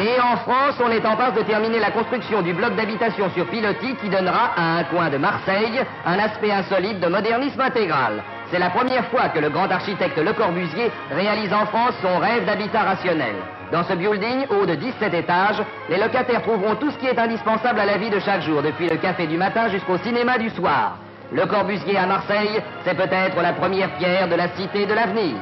Et 0.00 0.18
en 0.18 0.38
France, 0.38 0.76
on 0.82 0.90
est 0.90 1.04
en 1.04 1.14
passe 1.14 1.34
de 1.34 1.42
terminer 1.42 1.78
la 1.78 1.90
construction 1.90 2.40
du 2.40 2.54
bloc 2.54 2.74
d'habitation 2.74 3.28
sur 3.34 3.46
pilotis 3.46 3.96
qui 3.96 4.08
donnera 4.08 4.52
à 4.56 4.78
un 4.78 4.84
coin 4.84 5.10
de 5.10 5.18
Marseille 5.18 5.78
un 6.06 6.18
aspect 6.18 6.50
insolite 6.50 7.00
de 7.00 7.06
modernisme 7.06 7.60
intégral. 7.60 8.22
C'est 8.50 8.58
la 8.58 8.70
première 8.70 9.04
fois 9.08 9.28
que 9.28 9.38
le 9.38 9.50
grand 9.50 9.70
architecte 9.70 10.16
Le 10.16 10.32
Corbusier 10.32 10.90
réalise 11.10 11.52
en 11.52 11.66
France 11.66 11.92
son 12.00 12.18
rêve 12.18 12.46
d'habitat 12.46 12.80
rationnel. 12.80 13.34
Dans 13.72 13.84
ce 13.84 13.92
building, 13.92 14.46
haut 14.48 14.64
de 14.64 14.74
17 14.74 15.12
étages, 15.12 15.62
les 15.90 15.98
locataires 15.98 16.42
trouveront 16.42 16.76
tout 16.76 16.90
ce 16.90 16.96
qui 16.96 17.06
est 17.06 17.18
indispensable 17.18 17.80
à 17.80 17.84
la 17.84 17.98
vie 17.98 18.10
de 18.10 18.20
chaque 18.20 18.40
jour, 18.40 18.62
depuis 18.62 18.88
le 18.88 18.96
café 18.96 19.26
du 19.26 19.36
matin 19.36 19.68
jusqu'au 19.68 19.98
cinéma 19.98 20.38
du 20.38 20.48
soir. 20.48 20.96
Le 21.30 21.44
Corbusier 21.44 21.98
à 21.98 22.06
Marseille, 22.06 22.62
c'est 22.84 22.96
peut-être 22.96 23.40
la 23.42 23.52
première 23.52 23.94
pierre 23.98 24.28
de 24.28 24.34
la 24.34 24.48
cité 24.56 24.86
de 24.86 24.94
l'avenir. 24.94 25.36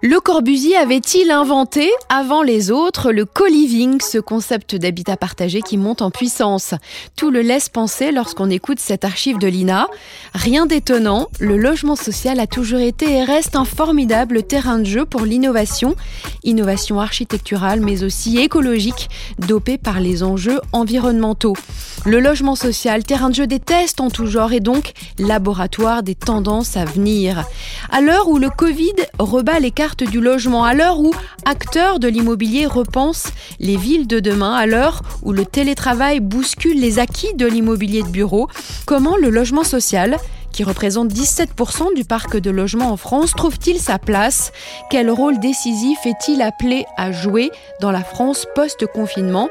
Le 0.00 0.20
Corbusier 0.20 0.76
avait-il 0.76 1.32
inventé, 1.32 1.90
avant 2.08 2.44
les 2.44 2.70
autres, 2.70 3.10
le 3.10 3.24
co-living, 3.24 4.00
ce 4.00 4.18
concept 4.18 4.76
d'habitat 4.76 5.16
partagé 5.16 5.60
qui 5.60 5.76
monte 5.76 6.02
en 6.02 6.12
puissance? 6.12 6.74
Tout 7.16 7.32
le 7.32 7.40
laisse 7.40 7.68
penser 7.68 8.12
lorsqu'on 8.12 8.48
écoute 8.48 8.78
cette 8.78 9.04
archive 9.04 9.38
de 9.38 9.48
l'INA. 9.48 9.88
Rien 10.34 10.66
d'étonnant, 10.66 11.26
le 11.40 11.56
logement 11.56 11.96
social 11.96 12.38
a 12.38 12.46
toujours 12.46 12.78
été 12.78 13.12
et 13.12 13.24
reste 13.24 13.56
un 13.56 13.64
formidable 13.64 14.44
terrain 14.44 14.78
de 14.78 14.84
jeu 14.84 15.04
pour 15.04 15.22
l'innovation, 15.22 15.96
innovation 16.44 17.00
architecturale 17.00 17.80
mais 17.80 18.04
aussi 18.04 18.38
écologique, 18.38 19.10
dopée 19.40 19.78
par 19.78 19.98
les 19.98 20.22
enjeux 20.22 20.60
environnementaux. 20.70 21.56
Le 22.06 22.20
logement 22.20 22.54
social, 22.54 23.02
terrain 23.02 23.30
de 23.30 23.34
jeu 23.34 23.48
des 23.48 23.58
tests 23.58 24.00
en 24.00 24.10
tout 24.10 24.26
genre 24.26 24.52
et 24.52 24.60
donc 24.60 24.92
laboratoire 25.18 26.04
des 26.04 26.14
tendances 26.14 26.76
à 26.76 26.84
venir. 26.84 27.44
À 27.90 28.00
l'heure 28.00 28.28
où 28.28 28.38
le 28.38 28.48
Covid 28.48 28.94
rebat 29.18 29.58
cartes 29.88 30.04
du 30.04 30.20
logement, 30.20 30.64
à 30.64 30.74
l'heure 30.74 31.00
où 31.00 31.12
acteurs 31.46 31.98
de 31.98 32.08
l'immobilier 32.08 32.66
repensent 32.66 33.30
les 33.58 33.78
villes 33.78 34.06
de 34.06 34.20
demain, 34.20 34.54
à 34.54 34.66
l'heure 34.66 35.00
où 35.22 35.32
le 35.32 35.46
télétravail 35.46 36.20
bouscule 36.20 36.78
les 36.78 36.98
acquis 36.98 37.32
de 37.32 37.46
l'immobilier 37.46 38.02
de 38.02 38.08
bureau, 38.08 38.48
comment 38.84 39.16
le 39.16 39.30
logement 39.30 39.64
social 39.64 40.18
qui 40.52 40.62
représente 40.62 41.10
17% 41.10 41.94
du 41.94 42.04
parc 42.04 42.36
de 42.36 42.50
logements 42.50 42.92
en 42.92 42.98
France, 42.98 43.32
trouve-t-il 43.34 43.78
sa 43.78 43.98
place? 43.98 44.52
Quel 44.90 45.10
rôle 45.10 45.40
décisif 45.40 45.98
est-il 46.04 46.42
appelé 46.42 46.84
à 46.98 47.10
jouer 47.10 47.50
dans 47.80 47.90
la 47.90 48.04
France 48.04 48.46
post-confinement? 48.54 49.48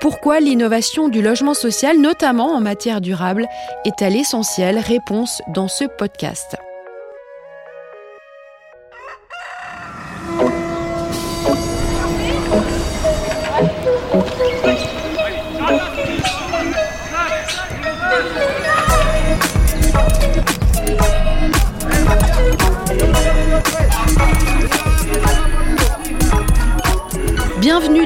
Pourquoi 0.00 0.38
l'innovation 0.38 1.08
du 1.08 1.20
logement 1.20 1.54
social, 1.54 1.98
notamment 1.98 2.54
en 2.54 2.60
matière 2.60 3.00
durable, 3.00 3.48
est-elle 3.84 4.14
essentielle? 4.14 4.78
Réponse 4.78 5.42
dans 5.52 5.66
ce 5.66 5.84
podcast. 5.98 6.56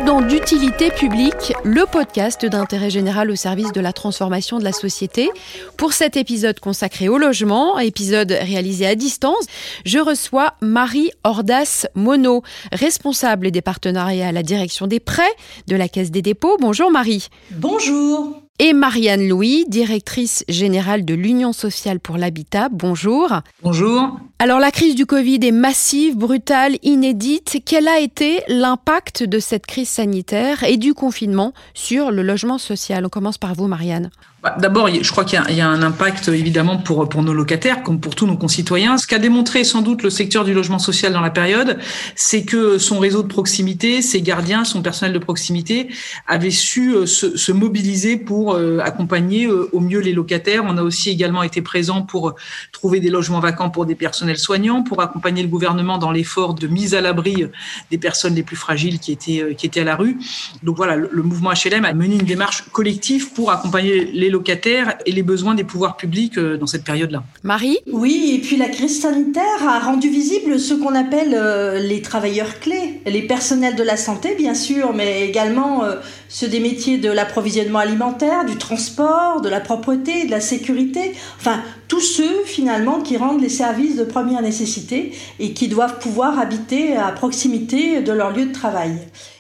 Dans 0.07 0.21
d'utilité 0.21 0.91
publique, 0.91 1.55
le 1.65 1.87
podcast 1.91 2.45
d'intérêt 2.45 2.91
général 2.91 3.31
au 3.31 3.37
service 3.37 3.73
de 3.73 3.81
la 3.81 3.95
transformation 3.95 4.59
de 4.59 4.65
la 4.65 4.73
société. 4.73 5.31
Pour 5.79 5.95
cet 5.95 6.19
épisode 6.19 6.61
consacré 6.61 7.09
au 7.09 7.17
logement, 7.17 7.79
épisode 7.79 8.31
réalisé 8.31 8.87
à 8.87 8.97
distance, 8.97 9.47
je 9.87 9.99
reçois 9.99 10.55
Marie 10.61 11.11
Ordas 11.25 11.87
Monod, 11.95 12.43
responsable 12.71 13.51
des 13.51 13.63
partenariats 13.63 14.29
à 14.29 14.33
la 14.33 14.43
direction 14.43 14.87
des 14.87 15.01
prêts 15.01 15.23
de 15.69 15.77
la 15.77 15.89
Caisse 15.89 16.11
des 16.11 16.23
dépôts. 16.23 16.59
Bonjour 16.61 16.91
Marie. 16.91 17.29
Bonjour 17.53 18.45
et 18.61 18.73
Marianne 18.73 19.29
Louis, 19.29 19.65
directrice 19.69 20.45
générale 20.49 21.05
de 21.05 21.15
l'Union 21.15 21.53
sociale 21.53 21.99
pour 21.99 22.17
l'habitat. 22.17 22.69
Bonjour. 22.71 23.41
Bonjour. 23.63 24.21
Alors 24.41 24.59
la 24.59 24.73
crise 24.73 24.97
du 24.97 25.07
Covid 25.07 25.39
est 25.43 25.53
massive, 25.53 26.17
brutale, 26.17 26.77
inédite. 26.83 27.63
Quel 27.65 27.87
a 27.87 28.01
été 28.01 28.43
l'impact 28.49 29.23
de 29.23 29.39
cette 29.39 29.65
crise 29.65 29.89
sanitaire 29.89 30.65
et 30.65 30.77
du 30.77 30.93
confinement 30.93 31.55
sur 31.73 32.11
le 32.11 32.23
logement 32.23 32.59
social? 32.59 33.07
On 33.07 33.09
commence 33.09 33.39
par 33.39 33.55
vous, 33.55 33.69
Marianne. 33.69 34.11
Bah, 34.45 34.55
d'abord, 34.61 34.91
je 34.93 35.11
crois 35.11 35.25
qu'il 35.25 35.41
y, 35.57 35.61
a 35.63 35.67
un 35.67 35.83
impact 35.83 36.29
évidemment 36.29 36.77
pour, 36.77 37.23
nos 37.23 37.33
locataires, 37.33 37.83
comme 37.83 37.99
pour 37.99 38.15
tous 38.15 38.27
nos 38.27 38.37
concitoyens. 38.37 38.99
Ce 38.99 39.07
qu'a 39.07 39.19
démontré 39.19 39.65
sans 39.65 39.81
doute 39.81 40.03
le 40.03 40.11
secteur 40.11 40.45
du 40.45 40.53
logement 40.53 40.79
social 40.79 41.15
dans 41.15 41.23
la 41.23 41.31
période, 41.31 41.79
c'est 42.15 42.45
que 42.45 42.77
son 42.77 42.99
réseau 42.99 43.23
de 43.23 43.29
proximité, 43.29 44.03
ses 44.03 44.21
gardiens, 44.21 44.65
son 44.65 44.83
personnel 44.83 45.15
de 45.15 45.19
proximité 45.19 45.89
avaient 46.27 46.51
su 46.51 46.95
euh, 46.95 47.07
se, 47.07 47.39
se 47.39 47.53
mobiliser 47.53 48.19
pour 48.19 48.53
euh, 48.53 48.81
accompagner 48.81 49.47
euh, 49.47 49.71
au 49.73 49.81
mieux 49.81 50.01
les 50.01 50.13
locataires. 50.13 50.65
On 50.67 50.77
a 50.77 50.83
aussi 50.83 51.09
également 51.09 51.43
été 51.43 51.63
présent 51.63 52.03
pour 52.03 52.35
trouver 52.71 53.01
des 53.01 53.09
logements 53.09 53.41
vacants 53.41 53.71
pour 53.71 53.87
des 53.87 53.95
personnels 53.95 54.34
soignants, 54.39 54.83
pour 54.83 55.01
accompagner 55.01 55.43
le 55.43 55.49
gouvernement 55.49 55.99
dans 55.99 56.11
l'effort 56.11 56.55
de 56.55 56.67
mise 56.67 56.95
à 56.95 57.01
l'abri 57.01 57.47
des 57.91 57.99
personnes 57.99 58.35
les 58.35 58.43
plus 58.43 58.57
fragiles 58.57 58.99
qui 58.99 59.13
étaient, 59.13 59.55
qui 59.57 59.67
étaient 59.67 59.81
à 59.81 59.85
la 59.85 59.97
rue. 59.97 60.19
Donc 60.63 60.77
voilà, 60.77 60.97
le, 60.97 61.09
le 61.13 61.23
mouvement 61.23 61.51
HLM 61.51 61.85
a 61.85 61.93
mené 61.93 62.15
une 62.17 62.27
démarche 62.27 62.65
collective 62.73 63.33
pour 63.33 63.51
accompagner 63.51 64.05
les 64.05 64.31
locataires 64.31 64.97
et 65.07 65.13
les 65.13 65.23
besoins 65.23 65.55
des 65.55 65.65
pouvoirs 65.65 65.97
publics 65.97 66.39
euh, 66.39 66.57
dans 66.57 66.67
cette 66.67 66.85
période-là. 66.85 67.23
Marie? 67.43 67.79
Oui, 67.93 68.35
et 68.37 68.41
puis 68.41 68.57
la 68.57 68.69
crise 68.69 69.01
sanitaire 69.01 69.69
a 69.69 69.79
rendu 69.81 70.09
visible 70.09 70.59
ce 70.59 70.75
qu'on 70.75 70.95
appelle 70.95 71.35
euh, 71.35 71.79
les 71.79 72.03
travailleurs 72.03 72.61
clés, 72.61 73.01
les 73.07 73.23
personnels 73.23 73.77
de 73.77 73.83
la 73.83 73.97
santé 73.97 74.35
bien 74.35 74.55
sûr, 74.55 74.93
mais 74.95 75.27
également 75.29 75.85
euh, 75.85 75.97
ceux 76.29 76.49
des 76.49 76.61
métiers 76.61 76.99
de 76.99 77.11
l'approvisionnement 77.11 77.79
alimentaire, 77.79 78.45
du 78.45 78.57
transport, 78.57 79.41
de 79.41 79.49
la 79.49 79.61
propreté, 79.61 80.27
de 80.27 80.31
la 80.31 80.41
sécurité, 80.41 81.13
enfin 81.39 81.63
tous 81.89 82.01
ceux 82.01 82.45
finalement 82.45 83.01
qui 83.01 83.17
rendent 83.17 83.41
les 83.41 83.49
services 83.49 83.97
de 83.97 84.05
première 84.15 84.43
nécessité 84.43 85.13
et 85.41 85.55
qui 85.55 85.67
doivent 85.67 85.99
pouvoir 85.99 86.39
habiter 86.39 86.97
à 86.97 87.11
proximité 87.11 88.01
de 88.01 88.13
leur 88.13 88.31
lieu 88.31 88.47
de 88.47 88.53
travail. 88.53 88.93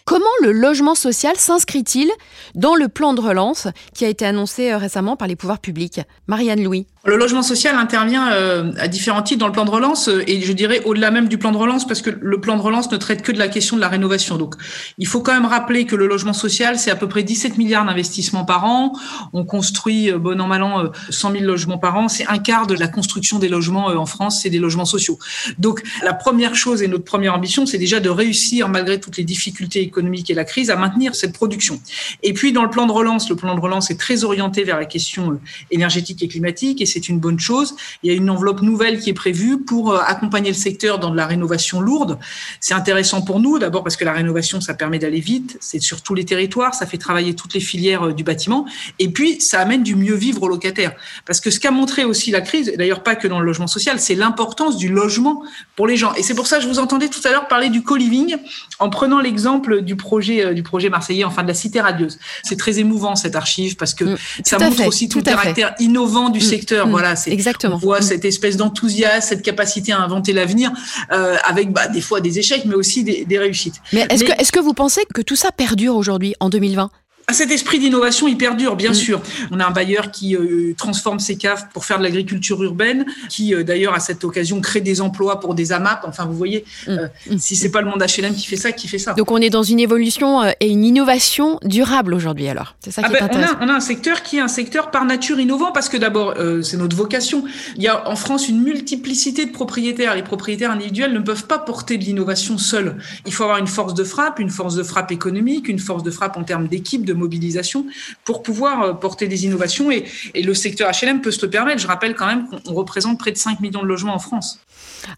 Comment 0.06 0.26
le 0.42 0.52
logement 0.52 0.94
social 0.94 1.34
s'inscrit-il 1.36 2.10
dans 2.54 2.74
le 2.74 2.88
plan 2.88 3.14
de 3.14 3.22
relance 3.22 3.68
qui 3.94 4.04
a 4.04 4.08
été 4.08 4.26
annoncé 4.26 4.70
euh, 4.70 4.76
récemment 4.76 5.16
par 5.16 5.26
les 5.26 5.34
pouvoirs 5.34 5.60
publics? 5.60 6.02
Marianne 6.26 6.62
Louis. 6.62 6.86
Le 7.06 7.16
logement 7.16 7.42
social 7.42 7.74
intervient 7.76 8.30
euh, 8.32 8.72
à 8.78 8.86
différents 8.88 9.22
titres 9.22 9.40
dans 9.40 9.46
le 9.46 9.52
plan 9.52 9.64
de 9.64 9.70
relance 9.70 10.08
euh, 10.08 10.22
et 10.26 10.42
je 10.42 10.52
dirais 10.52 10.82
au-delà 10.84 11.10
même 11.10 11.28
du 11.28 11.38
plan 11.38 11.52
de 11.52 11.56
relance 11.56 11.86
parce 11.86 12.02
que 12.02 12.10
le 12.10 12.38
plan 12.38 12.58
de 12.58 12.60
relance 12.60 12.90
ne 12.92 12.98
traite 12.98 13.22
que 13.22 13.32
de 13.32 13.38
la 13.38 13.48
question 13.48 13.76
de 13.76 13.80
la 13.80 13.88
rénovation. 13.88 14.36
Donc 14.36 14.56
il 14.98 15.06
faut 15.06 15.22
quand 15.22 15.32
même 15.32 15.46
rappeler 15.46 15.86
que 15.86 15.96
le 15.96 16.06
logement 16.06 16.34
social, 16.34 16.78
c'est 16.78 16.90
à 16.90 16.96
peu 16.96 17.08
près 17.08 17.22
17 17.22 17.56
milliards 17.56 17.86
d'investissements 17.86 18.44
par 18.44 18.66
an. 18.66 18.92
On 19.32 19.46
construit, 19.46 20.12
bon 20.12 20.38
an, 20.38 20.46
mal 20.46 20.62
an, 20.62 20.92
100 21.08 21.32
000 21.32 21.44
logements 21.44 21.78
par 21.78 21.96
an. 21.96 22.08
C'est 22.08 22.26
un 22.26 22.38
quart 22.38 22.66
de 22.66 22.74
la 22.74 22.88
construction 22.88 23.38
des 23.38 23.48
logements 23.48 23.86
en 23.86 24.06
France, 24.06 24.40
c'est 24.42 24.50
des 24.50 24.58
logements 24.58 24.84
sociaux. 24.84 25.18
Donc 25.58 25.82
la 26.02 26.12
première 26.12 26.54
chose 26.54 26.82
et 26.82 26.88
notre 26.88 27.04
première 27.04 27.34
ambition, 27.34 27.64
c'est 27.64 27.78
déjà 27.78 28.00
de 28.00 28.10
réussir, 28.10 28.68
malgré 28.68 29.00
toutes 29.00 29.16
les 29.16 29.24
difficultés 29.24 29.80
et 30.28 30.34
la 30.34 30.44
crise, 30.44 30.70
à 30.70 30.76
maintenir 30.76 31.14
cette 31.14 31.32
production. 31.32 31.80
Et 32.22 32.32
puis 32.32 32.52
dans 32.52 32.62
le 32.62 32.70
plan 32.70 32.86
de 32.86 32.92
relance, 32.92 33.28
le 33.28 33.36
plan 33.36 33.54
de 33.54 33.60
relance 33.60 33.90
est 33.90 33.98
très 33.98 34.24
orienté 34.24 34.64
vers 34.64 34.78
la 34.78 34.84
question 34.84 35.38
énergétique 35.70 36.22
et 36.22 36.28
climatique 36.28 36.80
et 36.80 36.86
c'est 36.86 37.08
une 37.08 37.18
bonne 37.18 37.38
chose. 37.38 37.74
Il 38.02 38.10
y 38.10 38.14
a 38.14 38.16
une 38.16 38.30
enveloppe 38.30 38.62
nouvelle 38.62 39.00
qui 39.00 39.10
est 39.10 39.14
prévue 39.14 39.58
pour 39.58 39.92
euh, 39.92 40.00
accompagner 40.06 40.50
le 40.50 40.56
secteur 40.56 40.98
dans 40.98 41.10
de 41.10 41.16
la 41.16 41.26
rénovation 41.26 41.80
lourde. 41.80 42.18
C'est 42.60 42.74
intéressant 42.74 43.22
pour 43.22 43.40
nous, 43.40 43.58
d'abord 43.58 43.82
parce 43.82 43.96
que 43.96 44.04
la 44.04 44.12
rénovation, 44.12 44.60
ça 44.60 44.74
permet 44.74 44.98
d'aller 44.98 45.20
vite, 45.20 45.56
c'est 45.60 45.80
sur 45.80 46.02
tous 46.02 46.14
les 46.14 46.24
territoires, 46.24 46.74
ça 46.74 46.86
fait 46.86 46.98
travailler 46.98 47.34
toutes 47.34 47.54
les 47.54 47.60
filières 47.60 48.08
euh, 48.08 48.12
du 48.12 48.24
bâtiment, 48.24 48.66
et 48.98 49.08
puis 49.08 49.40
ça 49.40 49.60
amène 49.60 49.82
du 49.82 49.96
mieux 49.96 50.14
vivre 50.14 50.42
aux 50.42 50.48
locataires. 50.48 50.94
Parce 51.26 51.40
que 51.40 51.50
ce 51.50 51.60
qu'a 51.60 51.70
montré 51.70 52.04
aussi 52.04 52.30
la 52.30 52.40
crise, 52.40 52.72
d'ailleurs 52.76 53.02
pas 53.02 53.16
que 53.16 53.28
dans 53.28 53.40
le 53.40 53.46
logement 53.46 53.66
social, 53.66 54.00
c'est 54.00 54.14
l'importance 54.14 54.76
du 54.76 54.88
logement 54.88 55.42
pour 55.76 55.86
les 55.86 55.96
gens. 55.96 56.14
Et 56.14 56.22
c'est 56.22 56.34
pour 56.34 56.46
ça 56.46 56.56
que 56.56 56.62
je 56.62 56.68
vous 56.68 56.78
entendais 56.78 57.08
tout 57.08 57.20
à 57.24 57.30
l'heure 57.30 57.48
parler 57.48 57.68
du 57.68 57.82
co-living 57.82 58.36
en 58.78 58.90
prenant 58.90 59.20
l'exemple 59.20 59.82
du 59.84 59.96
projet, 59.96 60.44
euh, 60.44 60.54
du 60.54 60.62
projet 60.62 60.88
marseillais, 60.88 61.24
enfin 61.24 61.42
de 61.42 61.48
la 61.48 61.54
cité 61.54 61.80
radieuse. 61.80 62.18
C'est 62.42 62.58
très 62.58 62.78
émouvant 62.78 63.16
cette 63.16 63.36
archive 63.36 63.76
parce 63.76 63.94
que 63.94 64.04
mm, 64.04 64.16
ça 64.44 64.58
montre 64.58 64.86
aussi 64.86 65.08
tout, 65.08 65.18
le 65.18 65.24
caractère 65.24 65.74
innovant 65.78 66.30
du 66.30 66.40
mm, 66.40 66.42
secteur 66.42 66.64
Mm. 66.82 66.90
Voilà, 66.90 67.16
c'est 67.16 67.30
exactement. 67.30 67.76
On 67.76 67.78
voit 67.78 68.02
cette 68.02 68.24
espèce 68.24 68.56
d'enthousiasme, 68.56 69.26
cette 69.28 69.42
capacité 69.42 69.92
à 69.92 70.00
inventer 70.00 70.32
l'avenir, 70.32 70.72
euh, 71.12 71.36
avec 71.44 71.72
bah, 71.72 71.88
des 71.88 72.00
fois 72.00 72.20
des 72.20 72.38
échecs, 72.38 72.64
mais 72.64 72.74
aussi 72.74 73.04
des, 73.04 73.38
réussites. 73.38 73.80
Mais 73.92 74.06
est-ce 74.10 74.24
que 74.24 74.32
est-ce 74.40 74.52
que 74.52 74.60
vous 74.60 74.74
pensez 74.74 75.02
que 75.12 75.20
tout 75.20 75.36
ça 75.36 75.50
perdure 75.50 75.96
aujourd'hui 75.96 76.34
en 76.40 76.48
2020 76.48 76.90
à 77.26 77.32
cet 77.32 77.50
esprit 77.50 77.78
d'innovation, 77.78 78.28
il 78.28 78.36
perdure, 78.36 78.76
bien 78.76 78.90
mm. 78.90 78.94
sûr. 78.94 79.22
On 79.50 79.58
a 79.60 79.66
un 79.66 79.70
bailleur 79.70 80.10
qui 80.10 80.36
euh, 80.36 80.74
transforme 80.76 81.20
ses 81.20 81.36
caves 81.36 81.66
pour 81.72 81.84
faire 81.84 81.98
de 81.98 82.02
l'agriculture 82.02 82.62
urbaine, 82.62 83.06
qui 83.30 83.54
euh, 83.54 83.62
d'ailleurs 83.62 83.94
à 83.94 84.00
cette 84.00 84.24
occasion 84.24 84.60
crée 84.60 84.82
des 84.82 85.00
emplois 85.00 85.40
pour 85.40 85.54
des 85.54 85.72
AMAP. 85.72 86.04
Enfin, 86.06 86.26
vous 86.26 86.36
voyez, 86.36 86.64
mm. 86.86 86.90
Euh, 86.90 87.08
mm. 87.30 87.38
si 87.38 87.56
c'est 87.56 87.70
pas 87.70 87.80
le 87.80 87.88
monde 87.88 88.02
HLM 88.02 88.34
qui 88.34 88.46
fait 88.46 88.56
ça, 88.56 88.72
qui 88.72 88.88
fait 88.88 88.98
ça. 88.98 89.14
Donc 89.14 89.30
on 89.30 89.38
est 89.38 89.50
dans 89.50 89.62
une 89.62 89.80
évolution 89.80 90.44
et 90.60 90.68
une 90.68 90.84
innovation 90.84 91.58
durable 91.64 92.12
aujourd'hui. 92.12 92.48
Alors, 92.48 92.76
c'est 92.80 92.90
ça 92.90 93.02
qui 93.02 93.08
ah 93.10 93.16
est 93.16 93.20
ben, 93.20 93.24
intéressant. 93.24 93.54
On 93.60 93.62
a, 93.62 93.66
on 93.66 93.68
a, 93.70 93.76
un 93.76 93.80
secteur 93.80 94.22
qui 94.22 94.36
est 94.36 94.40
un 94.40 94.48
secteur 94.48 94.90
par 94.90 95.04
nature 95.06 95.40
innovant 95.40 95.72
parce 95.72 95.88
que 95.88 95.96
d'abord, 95.96 96.34
c'est 96.62 96.76
notre 96.76 96.96
vocation. 96.96 97.44
Il 97.76 97.82
y 97.82 97.88
a 97.88 98.08
en 98.08 98.16
France 98.16 98.48
une 98.48 98.62
multiplicité 98.62 99.46
de 99.46 99.52
propriétaires. 99.52 100.14
Les 100.14 100.22
propriétaires 100.22 100.70
individuels 100.70 101.12
ne 101.12 101.20
peuvent 101.20 101.46
pas 101.46 101.58
porter 101.58 101.96
de 101.96 102.04
l'innovation 102.04 102.58
seuls. 102.58 102.96
Il 103.26 103.32
faut 103.32 103.44
avoir 103.44 103.58
une 103.58 103.66
force 103.66 103.94
de 103.94 104.04
frappe, 104.04 104.38
une 104.38 104.50
force 104.50 104.74
de 104.74 104.82
frappe 104.82 105.10
économique, 105.10 105.68
une 105.68 105.78
force 105.78 106.02
de 106.02 106.10
frappe 106.10 106.36
en 106.36 106.44
termes 106.44 106.68
d'équipe, 106.68 107.04
de 107.04 107.13
mobilisation 107.14 107.86
pour 108.24 108.42
pouvoir 108.42 108.82
euh, 108.82 108.92
porter 108.92 109.28
des 109.28 109.44
innovations. 109.44 109.90
Et, 109.90 110.04
le 110.34 110.54
secteur 110.54 110.90
HLM 110.90 111.20
peut 111.20 111.30
se 111.30 111.44
le 111.44 111.50
permettre. 111.50 111.80
Je 111.80 111.86
rappelle 111.86 112.14
quand 112.14 112.26
même 112.26 112.46
qu'on 112.48 112.74
représente 112.74 113.18
près 113.18 113.32
de 113.32 113.36
5 113.36 113.60
millions 113.60 113.82
de 113.82 113.86
logements 113.86 114.14
en 114.14 114.18
France. 114.18 114.60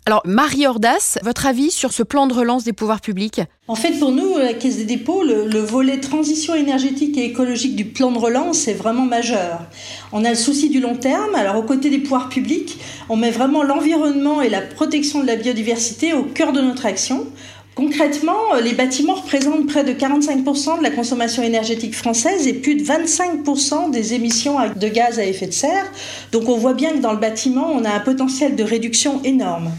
Alors, 0.04 0.22
Marie 0.24 0.66
Ordas, 0.66 1.18
votre 1.22 1.46
avis 1.46 1.70
sur 1.70 1.92
ce 1.92 2.02
plan 2.02 2.26
de 2.26 2.34
relance 2.34 2.64
des 2.64 2.72
pouvoirs 2.72 3.00
publics? 3.00 3.40
En 3.68 3.74
fait, 3.74 3.98
pour 3.98 4.12
nous, 4.12 4.38
la 4.38 4.54
Caisse 4.54 4.76
des 4.76 4.84
dépôts, 4.84 5.22
le, 5.22 5.46
le, 5.46 5.58
volet 5.60 5.98
transition 5.98 6.54
énergétique 6.54 7.16
et 7.18 7.24
écologique 7.24 7.74
du 7.74 7.84
plan 7.84 8.12
de 8.12 8.18
relance 8.18 8.68
est 8.68 8.74
vraiment 8.74 9.04
majeur. 9.04 9.60
On 10.12 10.24
a 10.24 10.30
le 10.30 10.36
souci 10.36 10.70
du 10.70 10.80
long 10.80 10.96
terme. 10.96 11.34
Alors, 11.34 11.56
aux 11.56 11.62
côtés 11.62 11.90
des 11.90 11.98
pouvoirs 11.98 12.28
publics, 12.28 12.78
on 13.08 13.16
met 13.16 13.30
vraiment 13.30 13.62
l'environnement 13.62 14.40
et 14.42 14.48
la 14.48 14.60
protection 14.60 15.20
de 15.22 15.26
la 15.26 15.36
biodiversité 15.36 16.12
au 16.12 16.22
cœur 16.24 16.52
de 16.52 16.60
notre 16.60 16.86
action. 16.86 17.26
Concrètement, 17.76 18.54
euh, 18.54 18.62
les 18.62 18.72
bâtiments 18.72 19.16
représentent 19.16 19.66
près 19.66 19.84
de 19.84 19.92
45% 19.92 20.78
de 20.78 20.82
la 20.82 20.90
consommation 20.90 21.42
énergétique 21.42 21.94
française 21.94 22.48
et 22.48 22.54
plus 22.54 22.74
de 22.74 22.82
25% 22.82 23.90
des 23.90 24.14
émissions 24.14 24.56
de 24.74 24.88
gaz 24.88 25.18
à 25.18 25.26
effet 25.26 25.46
de 25.46 25.52
serre. 25.52 25.84
Donc 26.32 26.48
on 26.48 26.56
voit 26.56 26.72
bien 26.72 26.92
que 26.92 27.00
dans 27.00 27.12
le 27.12 27.18
bâtiment, 27.18 27.70
on 27.70 27.84
a 27.84 27.90
un 27.90 28.00
potentiel 28.00 28.56
de 28.56 28.64
réduction 28.64 29.22
énorme. 29.24 29.72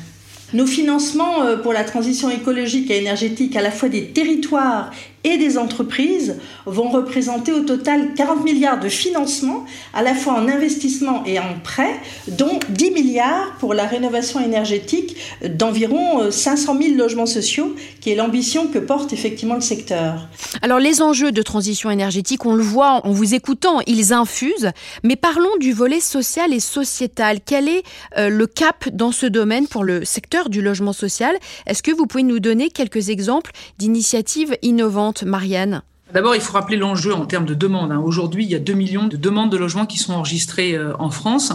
Nos 0.54 0.68
financements 0.68 1.42
euh, 1.42 1.58
pour 1.58 1.74
la 1.74 1.84
transition 1.84 2.30
écologique 2.30 2.92
et 2.92 2.98
énergétique 2.98 3.56
à 3.56 3.64
la 3.64 3.72
fois 3.72 3.90
des 3.90 4.12
territoires 4.12 4.92
et 5.24 5.38
des 5.38 5.58
entreprises 5.58 6.38
vont 6.66 6.90
représenter 6.90 7.52
au 7.52 7.62
total 7.62 8.14
40 8.16 8.44
milliards 8.44 8.80
de 8.80 8.90
financement, 8.90 9.66
à 9.94 10.02
la 10.02 10.14
fois 10.14 10.34
en 10.34 10.48
investissement 10.48 11.24
et 11.26 11.40
en 11.40 11.60
prêt, 11.64 12.00
dont 12.28 12.60
10 12.70 12.92
milliards 12.92 13.56
pour 13.60 13.74
la 13.74 13.86
rénovation 13.86 14.40
énergétique 14.40 15.18
d'environ 15.44 16.32
500 16.32 16.76
euh, 16.76 16.82
000 16.82 16.96
logements 16.96 17.26
sociaux, 17.26 17.76
qui 18.00 18.12
est 18.12 18.16
l'ambition 18.16 18.68
que 18.68 18.80
porte 18.80 19.14
effectivement 19.14 19.56
le 19.56 19.62
secteur. 19.62 20.28
Alors 20.62 20.80
les 20.80 21.02
enjeux 21.02 21.32
de 21.32 21.42
transition 21.42 21.90
énergétique, 21.90 22.46
on 22.46 22.54
le 22.54 22.64
voit 22.64 23.06
en 23.06 23.12
vous 23.12 23.34
écoutant, 23.34 23.82
ils 23.88 24.14
infusent, 24.14 24.72
mais 25.04 25.16
parlons 25.16 25.56
du 25.60 25.74
volet 25.74 26.00
social 26.00 26.54
et 26.54 26.60
sociétal. 26.60 27.40
Quel 27.46 27.68
est 27.68 27.84
euh, 28.18 28.30
le 28.30 28.48
cap 28.48 28.90
dans 28.94 29.12
ce 29.12 29.26
domaine 29.26 29.68
pour 29.68 29.84
le 29.84 30.06
secteur 30.06 30.50
du 30.50 30.62
logement 30.62 30.94
social? 30.94 31.36
Est-ce 31.66 31.84
que 31.84 31.92
vous 31.92 32.06
pouvez 32.06 32.24
nous 32.24 32.40
donner 32.40 32.70
quelques 32.70 33.10
exemples 33.10 33.52
d'initiatives 33.78 34.56
innovantes? 34.62 35.17
Marianne 35.26 35.82
D'abord, 36.14 36.36
il 36.36 36.42
faut 36.42 36.54
rappeler 36.54 36.78
l'enjeu 36.78 37.14
en 37.14 37.26
termes 37.26 37.46
de 37.46 37.54
demande. 37.54 37.92
Hein. 37.92 38.00
Aujourd'hui, 38.00 38.46
il 38.46 38.50
y 38.50 38.56
a 38.56 38.60
2 38.60 38.74
millions 38.74 39.08
de 39.08 39.18
demandes 39.18 39.52
de 39.52 39.58
logements 39.58 39.86
qui 39.86 39.98
sont 39.98 40.14
enregistrées 40.14 40.74
euh, 40.74 40.94
en 41.00 41.12
France. 41.12 41.52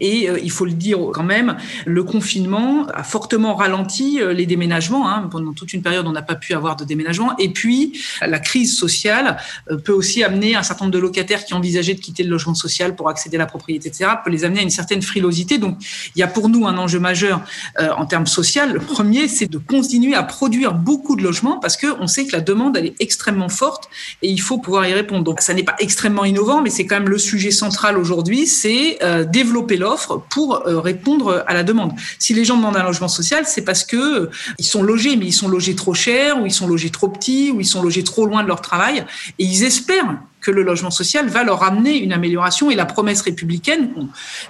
Et 0.00 0.28
euh, 0.28 0.40
il 0.42 0.50
faut 0.50 0.64
le 0.64 0.72
dire 0.72 0.98
quand 1.12 1.22
même, 1.22 1.56
le 1.86 2.02
confinement 2.02 2.88
a 2.92 3.04
fortement 3.04 3.54
ralenti 3.54 4.20
euh, 4.20 4.32
les 4.32 4.44
déménagements. 4.44 5.08
Hein. 5.08 5.28
Pendant 5.30 5.52
toute 5.52 5.72
une 5.72 5.82
période, 5.82 6.04
on 6.08 6.10
n'a 6.10 6.22
pas 6.22 6.34
pu 6.34 6.52
avoir 6.52 6.74
de 6.74 6.84
déménagement. 6.84 7.36
Et 7.38 7.52
puis, 7.52 8.00
la 8.20 8.40
crise 8.40 8.76
sociale 8.76 9.36
peut 9.84 9.92
aussi 9.92 10.24
amener 10.24 10.56
un 10.56 10.64
certain 10.64 10.86
nombre 10.86 10.94
de 10.94 10.98
locataires 10.98 11.44
qui 11.44 11.54
envisageaient 11.54 11.94
de 11.94 12.00
quitter 12.00 12.24
le 12.24 12.30
logement 12.30 12.54
social 12.54 12.96
pour 12.96 13.08
accéder 13.08 13.36
à 13.36 13.40
la 13.40 13.46
propriété, 13.46 13.88
etc., 13.88 14.10
peut 14.24 14.30
les 14.30 14.44
amener 14.44 14.60
à 14.60 14.62
une 14.62 14.70
certaine 14.70 15.02
frilosité. 15.02 15.58
Donc, 15.58 15.78
il 16.16 16.18
y 16.18 16.22
a 16.24 16.26
pour 16.26 16.48
nous 16.48 16.66
un 16.66 16.76
enjeu 16.76 16.98
majeur 16.98 17.42
en 17.78 18.06
termes 18.06 18.26
social. 18.26 18.72
Le 18.72 18.80
premier, 18.80 19.28
c'est 19.28 19.46
de 19.46 19.58
continuer 19.58 20.14
à 20.14 20.22
produire 20.24 20.74
beaucoup 20.74 21.14
de 21.14 21.22
logements 21.22 21.60
parce 21.60 21.76
qu'on 21.76 22.06
sait 22.06 22.26
que 22.26 22.32
la 22.32 22.40
demande, 22.40 22.76
elle 22.76 22.86
est 22.86 22.96
extrêmement 23.00 23.48
forte 23.48 23.88
et 24.22 24.28
il 24.28 24.40
faut 24.40 24.58
pouvoir 24.58 24.86
y 24.86 24.92
répondre. 24.92 25.24
Donc 25.24 25.40
ça 25.40 25.54
n'est 25.54 25.62
pas 25.62 25.76
extrêmement 25.78 26.24
innovant, 26.24 26.62
mais 26.62 26.70
c'est 26.70 26.86
quand 26.86 26.96
même 26.96 27.08
le 27.08 27.18
sujet 27.18 27.50
central 27.50 27.98
aujourd'hui, 27.98 28.46
c'est 28.46 28.98
euh, 29.02 29.24
développer 29.24 29.76
l'offre 29.76 30.22
pour 30.30 30.66
euh, 30.66 30.80
répondre 30.80 31.44
à 31.46 31.54
la 31.54 31.62
demande. 31.62 31.92
Si 32.18 32.34
les 32.34 32.44
gens 32.44 32.56
demandent 32.56 32.76
un 32.76 32.84
logement 32.84 33.08
social, 33.08 33.44
c'est 33.46 33.62
parce 33.62 33.84
que 33.84 33.96
euh, 33.96 34.30
ils 34.58 34.64
sont 34.64 34.82
logés, 34.82 35.16
mais 35.16 35.26
ils 35.26 35.32
sont 35.32 35.48
logés 35.48 35.74
trop 35.74 35.94
cher, 35.94 36.40
ou 36.40 36.46
ils 36.46 36.52
sont 36.52 36.66
logés 36.66 36.90
trop 36.90 37.08
petits, 37.08 37.50
ou 37.50 37.60
ils 37.60 37.66
sont 37.66 37.82
logés 37.82 38.04
trop 38.04 38.26
loin 38.26 38.42
de 38.42 38.48
leur 38.48 38.60
travail, 38.60 39.04
et 39.38 39.44
ils 39.44 39.64
espèrent 39.64 40.16
que 40.42 40.50
le 40.50 40.62
logement 40.62 40.90
social 40.90 41.28
va 41.28 41.44
leur 41.44 41.62
amener 41.62 41.96
une 41.96 42.12
amélioration. 42.12 42.70
Et 42.70 42.74
la 42.74 42.84
promesse 42.84 43.22
républicaine, 43.22 43.90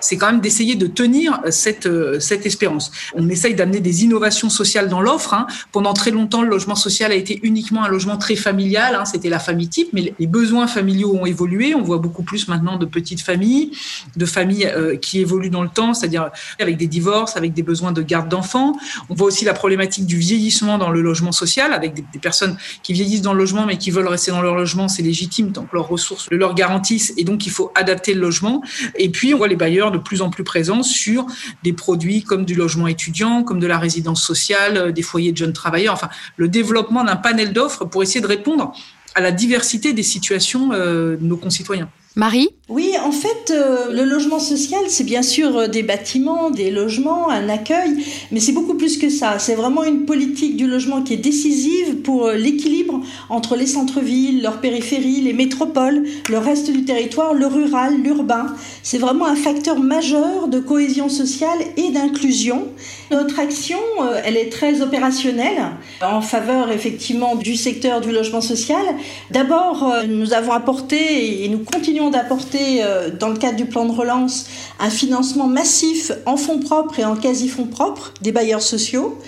c'est 0.01 0.17
quand 0.17 0.27
même 0.27 0.41
d'essayer 0.41 0.75
de 0.75 0.87
tenir 0.87 1.41
cette, 1.51 1.87
euh, 1.87 2.19
cette 2.19 2.47
espérance. 2.47 2.91
On 3.15 3.29
essaye 3.29 3.55
d'amener 3.55 3.81
des 3.81 4.03
innovations 4.03 4.51
sociales 4.51 4.89
dans 4.89 5.01
l'offre. 5.01 5.35
Hein. 5.35 5.47
Pendant 5.71 5.93
très 5.93 6.11
longtemps, 6.11 6.43
le 6.43 6.49
logement 6.49 6.75
social 6.75 7.13
a 7.13 7.15
été 7.15 7.39
uniquement 7.43 7.85
un 7.85 7.89
logement 7.89 8.17
très 8.17 8.37
familial. 8.37 8.95
Hein. 8.95 9.05
C'était 9.05 9.29
la 9.29 9.39
famille 9.39 9.69
type, 9.69 9.91
mais 9.93 10.15
les 10.19 10.27
besoins 10.27 10.67
familiaux 10.67 11.15
ont 11.15 11.27
évolué. 11.27 11.75
On 11.75 11.83
voit 11.83 11.99
beaucoup 11.99 12.23
plus 12.23 12.49
maintenant 12.49 12.79
de 12.79 12.87
petites 12.87 13.21
familles, 13.21 13.73
de 14.17 14.27
familles 14.27 14.67
euh, 14.67 14.97
qui 14.97 15.21
évoluent 15.21 15.51
dans 15.51 15.63
le 15.63 15.69
temps, 15.69 15.95
c'est-à-dire 15.95 16.31
avec 16.59 16.77
des 16.79 16.87
divorces, 16.87 17.37
avec 17.37 17.53
des 17.53 17.63
besoins 17.63 17.93
de 17.93 18.03
garde 18.03 18.29
d'enfants. 18.29 18.77
On 19.11 19.15
voit 19.15 19.27
aussi 19.27 19.45
la 19.45 19.55
problématique 19.55 20.07
du 20.07 20.17
vieillissement 20.17 20.79
dans 20.79 20.91
le 20.91 21.03
logement 21.03 21.33
social, 21.33 21.73
avec 21.73 21.95
des, 21.95 22.03
personnes 22.19 22.57
qui 22.83 22.93
vieillissent 22.93 23.23
dans 23.23 23.33
le 23.33 23.39
logement 23.39 23.67
mais 23.67 23.77
qui 23.77 23.91
veulent 23.91 24.09
rester 24.09 24.31
dans 24.31 24.43
leur 24.43 24.55
logement. 24.55 24.89
C'est 24.89 25.03
légitime 25.03 25.53
tant 25.53 25.65
que 25.65 25.77
ressources 25.89 26.29
le 26.31 26.37
leur 26.37 26.55
garantissent 26.55 27.13
et 27.17 27.25
donc 27.25 27.47
il 27.47 27.51
faut 27.51 27.71
adapter 27.75 28.15
le 28.15 28.21
logement. 28.21 28.63
Et 28.97 29.11
puis 29.11 29.35
on 29.35 29.39
voit 29.39 29.49
les 29.49 29.57
bailleurs 29.57 29.91
de 29.91 29.99
plus 29.99 30.23
en 30.23 30.31
plus 30.31 30.45
présents 30.45 30.83
sur 30.83 31.27
des 31.63 31.73
produits 31.73 32.23
comme 32.23 32.45
du 32.45 32.55
logement 32.55 32.87
étudiant, 32.87 33.43
comme 33.43 33.61
de 33.61 33.67
la 33.67 33.79
résidence 33.79 34.23
sociale, 34.23 34.77
euh, 34.77 34.93
des 34.93 35.03
foyers 35.03 35.33
de 35.33 35.37
jeunes 35.37 35.53
travailleurs, 35.53 35.95
enfin 35.95 36.09
le 36.37 36.49
développement 36.49 37.05
d'un 37.05 37.17
panel 37.17 37.53
d'offres 37.53 37.85
pour 37.85 38.03
essayer 38.03 38.21
de 38.21 38.27
répondre 38.27 38.73
à 39.15 39.21
la 39.21 39.33
diversité 39.33 39.93
des 39.93 40.03
situations 40.03 40.73
euh, 40.73 41.17
de 41.17 41.25
nos 41.25 41.37
concitoyens. 41.37 41.89
Marie 42.15 42.51
Oui, 42.69 42.91
en 43.03 43.11
fait, 43.11 43.51
euh, 43.51 43.91
le 43.91 44.05
logement 44.05 44.39
social, 44.39 44.83
c'est 44.89 45.05
bien 45.05 45.23
sûr 45.23 45.57
euh, 45.57 45.67
des 45.67 45.83
bâtiments, 45.83 46.51
des 46.51 46.71
logements, 46.71 47.31
un 47.31 47.49
accueil, 47.49 48.05
mais 48.31 48.39
c'est 48.39 48.53
beaucoup 48.53 48.75
plus 48.75 48.99
que 48.99 49.09
ça. 49.09 49.39
C'est 49.39 49.55
vraiment 49.55 49.83
une 49.83 50.05
politique 50.05 50.59
du 50.59 50.67
logement 50.67 51.01
qui 51.01 51.15
est 51.15 51.19
décisive 51.19 52.03
pour 52.03 52.27
euh, 52.27 52.35
l'équilibre 52.35 53.01
entre 53.31 53.57
les 53.57 53.67
centres-villes, 53.67 54.43
leurs 54.43 54.61
périphéries, 54.61 55.23
les 55.23 55.33
métropoles, 55.33 56.05
le 56.29 56.39
reste 56.39 56.71
du 56.71 56.85
territoire, 56.85 57.33
le 57.33 57.47
rural, 57.47 57.95
l'urbain. 58.03 58.55
C'est 58.83 58.99
vraiment 58.99 59.25
un 59.25 59.37
facteur 59.37 59.79
majeur 59.79 60.49
de 60.49 60.59
cohésion 60.59 61.09
sociale 61.09 61.61
et 61.79 61.93
d'inclusion. 61.93 62.69
Notre 63.11 63.41
action, 63.41 63.79
elle 64.25 64.37
est 64.37 64.51
très 64.51 64.81
opérationnelle 64.81 65.63
en 66.03 66.21
faveur 66.21 66.71
effectivement 66.71 67.37
du 67.37 67.57
secteur 67.57 68.01
du 68.01 68.11
logement 68.11 68.41
social. 68.41 68.83
D'abord, 69.31 69.93
nous 70.09 70.33
avons 70.33 70.53
apporté 70.53 71.45
et 71.45 71.49
nous 71.49 71.59
continuons 71.59 72.02
d'apporter, 72.11 72.83
euh, 72.83 73.11
dans 73.11 73.29
le 73.29 73.37
cadre 73.37 73.57
du 73.57 73.67
plan 73.67 73.85
de 73.85 73.93
relance, 73.93 74.47
un 74.79 74.91
financement 74.91 75.47
massif 75.47 76.13
en 76.27 76.37
fonds 76.37 76.61
propres 76.61 76.99
et 76.99 77.05
en 77.05 77.17
quasi-fonds 77.17 77.67
propres 77.67 78.13
des 78.23 78.33
bailleurs 78.33 78.63
sociaux. 78.63 79.19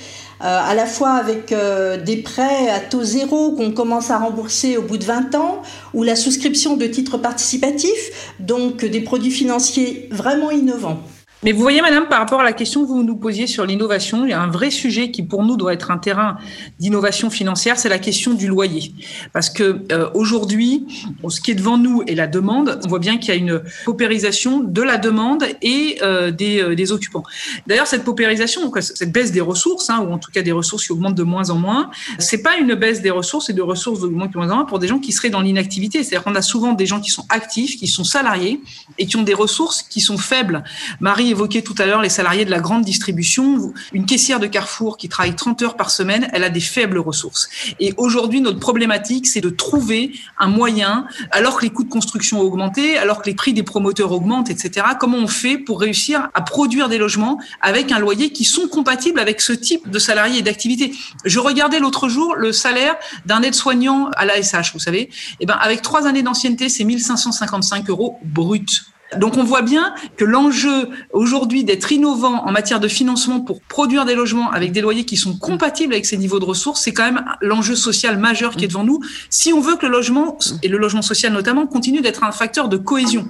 Euh, 0.43 0.61
à 0.63 0.75
la 0.75 0.85
fois 0.85 1.13
avec 1.13 1.53
euh, 1.53 1.97
des 1.97 2.17
prêts 2.17 2.69
à 2.69 2.81
taux 2.81 3.05
zéro 3.05 3.53
qu'on 3.53 3.71
commence 3.71 4.11
à 4.11 4.19
rembourser 4.19 4.77
au 4.77 4.83
bout 4.83 4.99
de 4.99 5.05
20 5.05 5.35
ans, 5.37 5.63
ou 5.95 6.03
la 6.03 6.17
souscription 6.17 6.77
de 6.77 6.87
titres 6.87 7.19
participatifs, 7.19 8.35
donc 8.41 8.85
des 8.85 9.01
produits 9.01 9.31
financiers 9.31 10.09
vraiment 10.11 10.51
innovants. 10.51 10.99
Mais 11.45 11.53
vous 11.53 11.61
voyez, 11.61 11.83
madame, 11.83 12.09
par 12.09 12.21
rapport 12.21 12.41
à 12.41 12.45
la 12.45 12.55
question 12.55 12.85
que 12.85 12.89
vous 12.89 13.03
nous 13.03 13.17
posiez 13.17 13.47
sur 13.47 13.67
l'innovation, 13.67 14.25
il 14.25 14.31
y 14.31 14.33
a 14.33 14.41
un 14.41 14.47
vrai 14.47 14.71
sujet 14.71 15.11
qui, 15.11 15.23
pour 15.23 15.45
nous, 15.45 15.59
doit 15.59 15.75
être 15.75 15.91
un 15.91 15.99
terrain 15.99 16.39
d'innovation 16.79 17.29
financière, 17.29 17.79
c'est 17.79 17.91
la 17.91 17.99
question 17.99 18.33
du 18.33 18.49
loyer. 18.49 18.95
Parce 19.35 19.51
que 19.51 19.83
euh, 19.93 20.09
aujourd'hui, 20.15 20.87
ce 21.29 21.43
qui 21.43 21.51
est 21.51 21.55
devant 21.55 21.77
nous 21.77 22.03
est 22.07 22.15
la 22.15 22.29
demande. 22.29 22.81
On 22.87 22.89
voit 22.89 22.99
bien 22.99 23.19
qu'il 23.19 23.29
y 23.29 23.33
a 23.33 23.35
une 23.35 23.63
paupérisation 23.85 24.61
de 24.61 24.81
la 24.81 24.97
demande 24.97 25.45
et 25.61 25.99
euh, 26.01 26.31
des, 26.31 26.63
euh, 26.63 26.75
des, 26.75 26.93
occupants. 26.93 27.25
D'ailleurs, 27.67 27.89
cette 27.89 28.05
paupérisation, 28.05 28.73
cette 28.81 29.13
baisse 29.13 29.31
des 29.31 29.43
ressources, 29.43 29.91
hein, 29.91 30.01
ou 30.09 30.15
en 30.15 30.19
tout 30.19 30.31
cas 30.31 30.41
des 30.41 30.53
ressources 30.53 30.87
qui 30.87 30.93
augmentent 30.93 31.15
de 31.15 31.25
moins 31.25 31.51
en 31.51 31.57
moins, 31.57 31.91
c'est 32.19 32.43
pas 32.43 32.57
une 32.57 32.75
baisse 32.75 33.03
des 33.03 33.11
ressources 33.11 33.51
et 33.51 33.53
de 33.53 33.61
ressources 33.61 34.01
de 34.01 34.07
moins 34.07 34.31
en 34.35 34.47
moins 34.47 34.65
pour 34.65 34.79
des 34.79 34.89
gens 34.89 34.99
qui 34.99 35.13
seraient 35.13 35.29
dans 35.29 35.43
l'inactivité. 35.43 36.03
C'est-à-dire 36.03 36.25
qu'on 36.25 36.37
a 36.37 36.43
souvent 36.43 36.73
des 36.73 36.87
gens 36.87 37.03
qui 37.03 37.11
sont 37.11 37.27
actifs, 37.29 37.77
qui 37.77 37.87
sont 37.87 38.05
salariés 38.05 38.63
et 38.99 39.05
qui 39.05 39.19
ont 39.19 39.23
des 39.23 39.35
ressources 39.35 39.83
qui 39.83 40.01
sont 40.01 40.17
faibles. 40.17 40.65
Marie 41.01 41.34
évoqué 41.35 41.63
tout 41.63 41.75
à 41.79 41.87
l'heure 41.87 42.01
les 42.01 42.09
salariés 42.09 42.45
de 42.45 42.51
la 42.51 42.61
grande 42.61 42.85
distribution. 42.85 43.75
Une 43.93 44.07
caissière 44.07 44.39
de 44.39 44.47
Carrefour 44.47 44.97
qui 44.97 45.09
travaille 45.09 45.35
30 45.35 45.63
heures 45.63 45.77
par 45.77 45.91
semaine, 45.91 46.29
elle 46.33 46.45
a 46.45 46.49
des 46.49 46.61
faibles 46.61 46.99
ressources. 46.99 47.49
Et 47.81 47.93
aujourd'hui, 47.97 48.41
notre 48.41 48.61
problématique, 48.61 49.27
c'est 49.27 49.41
de 49.41 49.51
trouver 49.51 50.13
un 50.39 50.47
moyen, 50.47 51.07
alors 51.33 51.59
que 51.59 51.63
les 51.63 51.71
coûts 51.71 51.83
de 51.83 51.91
construction 51.91 52.41
ont 52.41 52.45
augmenté, 52.45 52.97
alors 52.97 53.21
que 53.21 53.27
les 53.27 53.35
prix 53.35 53.53
des 53.53 53.65
promoteurs 53.65 54.13
augmentent, 54.13 54.49
etc., 54.49 54.87
comment 54.99 55.19
on 55.19 55.27
fait 55.27 55.59
pour 55.59 55.81
réussir 55.81 56.29
à 56.35 56.41
produire 56.41 56.89
des 56.89 56.99
logements 56.99 57.39
avec 57.61 57.91
un 57.91 57.99
loyer 57.99 58.31
qui 58.31 58.45
sont 58.45 58.69
compatibles 58.69 59.19
avec 59.19 59.41
ce 59.41 59.53
type 59.53 59.91
de 59.91 59.99
salariés 59.99 60.39
et 60.39 60.43
d'activité. 60.43 60.95
Je 61.25 61.41
regardais 61.41 61.81
l'autre 61.81 62.09
jour 62.09 62.37
le 62.37 62.53
salaire 62.53 62.95
d'un 63.27 63.43
aide-soignant 63.43 64.09
à 64.17 64.25
l'ASH, 64.25 64.73
vous 64.73 64.79
savez. 64.79 65.11
Eh 65.41 65.47
ben, 65.47 65.59
avec 65.61 65.83
trois 65.83 66.07
années 66.07 66.23
d'ancienneté, 66.23 66.69
c'est 66.69 66.85
1555 66.85 67.91
euros 67.91 68.21
brut. 68.23 68.94
Donc 69.17 69.37
on 69.37 69.45
voit 69.45 69.63
bien 69.63 69.95
que 70.17 70.25
l'enjeu 70.25 70.89
aujourd'hui 71.13 71.65
d'être 71.65 71.93
innovant 71.93 72.45
en 72.47 72.53
matière 72.53 72.81
de 72.81 72.89
financement 72.89 73.41
pour 73.41 73.61
produire 73.63 74.05
des 74.05 74.15
logements 74.15 74.51
avec 74.51 74.73
des 74.73 74.81
loyers 74.81 75.05
qui 75.05 75.17
sont 75.17 75.37
compatibles 75.37 75.93
avec 75.93 76.07
ces 76.07 76.17
niveaux 76.17 76.41
de 76.41 76.45
ressources, 76.45 76.83
c'est 76.83 76.93
quand 76.93 77.05
même 77.05 77.25
l'enjeu 77.41 77.77
social 77.77 78.19
majeur 78.19 78.57
qui 78.57 78.65
est 78.65 78.69
devant 78.69 78.85
nous. 78.85 79.01
Si 79.31 79.53
on 79.53 79.61
veut 79.61 79.77
que 79.77 79.87
le 79.87 79.93
logement, 79.93 80.39
et 80.63 80.69
le 80.69 80.79
logement 80.79 81.03
social 81.03 81.33
notamment, 81.33 81.67
continue 81.67 82.01
d'être 82.01 82.25
un 82.25 82.33
facteur 82.33 82.69
de 82.69 82.77
cohésion. 82.77 83.29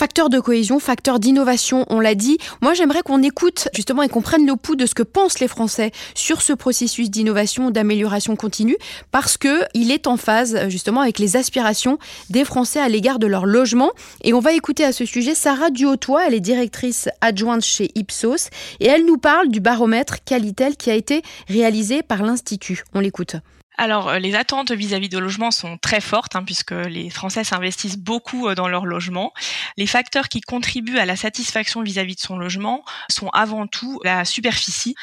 Facteur 0.00 0.30
de 0.30 0.40
cohésion, 0.40 0.78
facteur 0.78 1.20
d'innovation, 1.20 1.84
on 1.90 2.00
l'a 2.00 2.14
dit. 2.14 2.38
Moi, 2.62 2.72
j'aimerais 2.72 3.02
qu'on 3.02 3.22
écoute 3.22 3.68
justement 3.74 4.02
et 4.02 4.08
qu'on 4.08 4.22
prenne 4.22 4.46
le 4.46 4.56
pouls 4.56 4.74
de 4.74 4.86
ce 4.86 4.94
que 4.94 5.02
pensent 5.02 5.40
les 5.40 5.46
Français 5.46 5.90
sur 6.14 6.40
ce 6.40 6.54
processus 6.54 7.10
d'innovation, 7.10 7.70
d'amélioration 7.70 8.34
continue, 8.34 8.78
parce 9.10 9.36
que 9.36 9.60
il 9.74 9.90
est 9.90 10.06
en 10.06 10.16
phase 10.16 10.70
justement 10.70 11.02
avec 11.02 11.18
les 11.18 11.36
aspirations 11.36 11.98
des 12.30 12.46
Français 12.46 12.80
à 12.80 12.88
l'égard 12.88 13.18
de 13.18 13.26
leur 13.26 13.44
logement. 13.44 13.90
Et 14.24 14.32
on 14.32 14.40
va 14.40 14.54
écouter 14.54 14.84
à 14.84 14.92
ce 14.92 15.04
sujet 15.04 15.34
Sarah 15.34 15.68
Duhautois, 15.68 16.26
elle 16.26 16.34
est 16.34 16.40
directrice 16.40 17.10
adjointe 17.20 17.62
chez 17.62 17.90
Ipsos, 17.94 18.48
et 18.80 18.86
elle 18.86 19.04
nous 19.04 19.18
parle 19.18 19.48
du 19.48 19.60
baromètre 19.60 20.24
Qualitel 20.24 20.78
qui 20.78 20.90
a 20.90 20.94
été 20.94 21.20
réalisé 21.46 22.02
par 22.02 22.22
l'Institut. 22.22 22.84
On 22.94 23.00
l'écoute. 23.00 23.36
Alors, 23.82 24.10
euh, 24.10 24.18
les 24.18 24.34
attentes 24.34 24.72
vis-à-vis 24.72 25.08
de 25.08 25.16
logement 25.16 25.50
sont 25.50 25.78
très 25.78 26.02
fortes, 26.02 26.36
hein, 26.36 26.44
puisque 26.44 26.72
les 26.72 27.08
Français 27.08 27.44
s'investissent 27.44 27.96
beaucoup 27.96 28.46
euh, 28.46 28.54
dans 28.54 28.68
leur 28.68 28.84
logement. 28.84 29.32
Les 29.78 29.86
facteurs 29.86 30.28
qui 30.28 30.42
contribuent 30.42 30.98
à 30.98 31.06
la 31.06 31.16
satisfaction 31.16 31.80
vis-à-vis 31.80 32.14
de 32.14 32.20
son 32.20 32.36
logement 32.36 32.84
sont 33.08 33.30
avant 33.30 33.66
tout 33.66 33.98
la 34.04 34.26
superficie, 34.26 34.94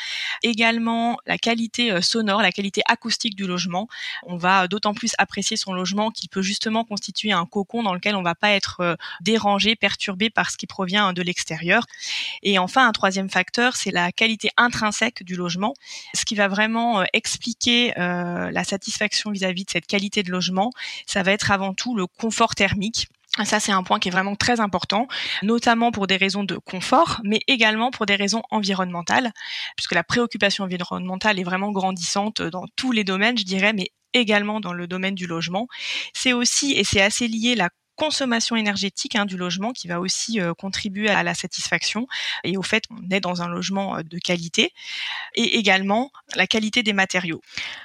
également 0.43 1.17
la 1.25 1.39
qualité 1.39 1.91
euh, 1.91 2.01
sonore, 2.01 2.43
la 2.43 2.51
qualité 2.51 2.83
acoustique 2.87 3.35
du 3.35 3.47
logement. 3.47 3.87
On 4.27 4.37
va 4.37 4.67
d'autant 4.67 4.93
plus 4.93 5.13
apprécier 5.17 5.57
son 5.57 5.73
logement 5.73 6.11
qu'il 6.11 6.29
peut 6.29 6.43
justement 6.43 6.83
constituer 6.83 7.31
un 7.31 7.47
cocon 7.47 7.81
dans 7.81 7.95
lequel 7.95 8.13
on 8.13 8.19
ne 8.19 8.25
va 8.25 8.35
pas 8.35 8.51
être 8.51 8.95
dérangé, 9.21 9.75
perturbé 9.75 10.29
par 10.29 10.51
ce 10.51 10.57
qui 10.57 10.67
provient 10.67 11.13
de 11.13 11.23
l'extérieur. 11.23 11.87
Et 12.43 12.59
enfin, 12.59 12.87
un 12.87 12.91
troisième 12.91 13.31
facteur, 13.31 13.75
c'est 13.75 13.89
la 13.89 14.11
qualité 14.11 14.51
intrinsèque 14.55 15.23
du 15.23 15.35
logement, 15.35 15.73
ce 16.13 16.25
qui 16.25 16.35
va 16.35 16.47
vraiment 16.47 17.03
expliquer 17.13 17.93
la 17.97 18.66
satisfaction 18.67 19.31
vis-à-vis 19.31 19.65
de 19.65 19.71
cette 19.71 19.87
qualité 19.87 20.23
de 20.23 20.31
logement, 20.31 20.71
ça 21.05 21.23
va 21.23 21.31
être 21.31 21.51
avant 21.51 21.73
tout 21.73 21.95
le 21.95 22.07
confort 22.07 22.55
thermique. 22.55 23.07
Ça, 23.45 23.59
c'est 23.59 23.71
un 23.71 23.83
point 23.83 23.99
qui 23.99 24.07
est 24.07 24.11
vraiment 24.11 24.35
très 24.35 24.59
important, 24.59 25.07
notamment 25.43 25.91
pour 25.91 26.07
des 26.07 26.17
raisons 26.17 26.43
de 26.43 26.57
confort, 26.57 27.21
mais 27.23 27.39
également 27.47 27.91
pour 27.91 28.07
des 28.07 28.15
raisons 28.15 28.41
environnementales, 28.49 29.31
puisque 29.75 29.93
la 29.93 30.03
préoccupation 30.03 30.63
environnementale 30.63 31.39
est 31.39 31.43
vraiment 31.43 31.71
grandissante 31.71 32.41
dans 32.41 32.65
tous 32.75 32.91
les 32.91 33.03
domaines, 33.03 33.37
je 33.37 33.43
dirais, 33.43 33.73
mais 33.73 33.91
également 34.13 34.59
dans 34.59 34.73
le 34.73 34.87
domaine 34.87 35.13
du 35.13 35.27
logement. 35.27 35.67
C'est 36.13 36.33
aussi, 36.33 36.73
et 36.73 36.83
c'est 36.83 37.01
assez 37.01 37.27
lié, 37.27 37.53
la 37.53 37.69
consommation 37.97 38.55
énergétique 38.55 39.15
hein, 39.15 39.25
du 39.25 39.35
logement 39.35 39.73
qui 39.73 39.87
va 39.87 39.99
aussi 39.99 40.39
euh, 40.39 40.53
contribuer 40.53 41.09
à 41.09 41.23
la 41.23 41.33
satisfaction 41.33 42.07
et 42.43 42.55
au 42.55 42.61
fait 42.61 42.87
qu'on 42.87 43.09
est 43.09 43.19
dans 43.19 43.41
un 43.41 43.49
logement 43.49 43.97
euh, 43.97 44.03
de 44.03 44.19
qualité 44.19 44.71
et 45.35 45.57
également 45.57 46.11
la 46.35 46.47
qualité 46.47 46.83
des 46.83 46.93
matériaux. 46.93 47.41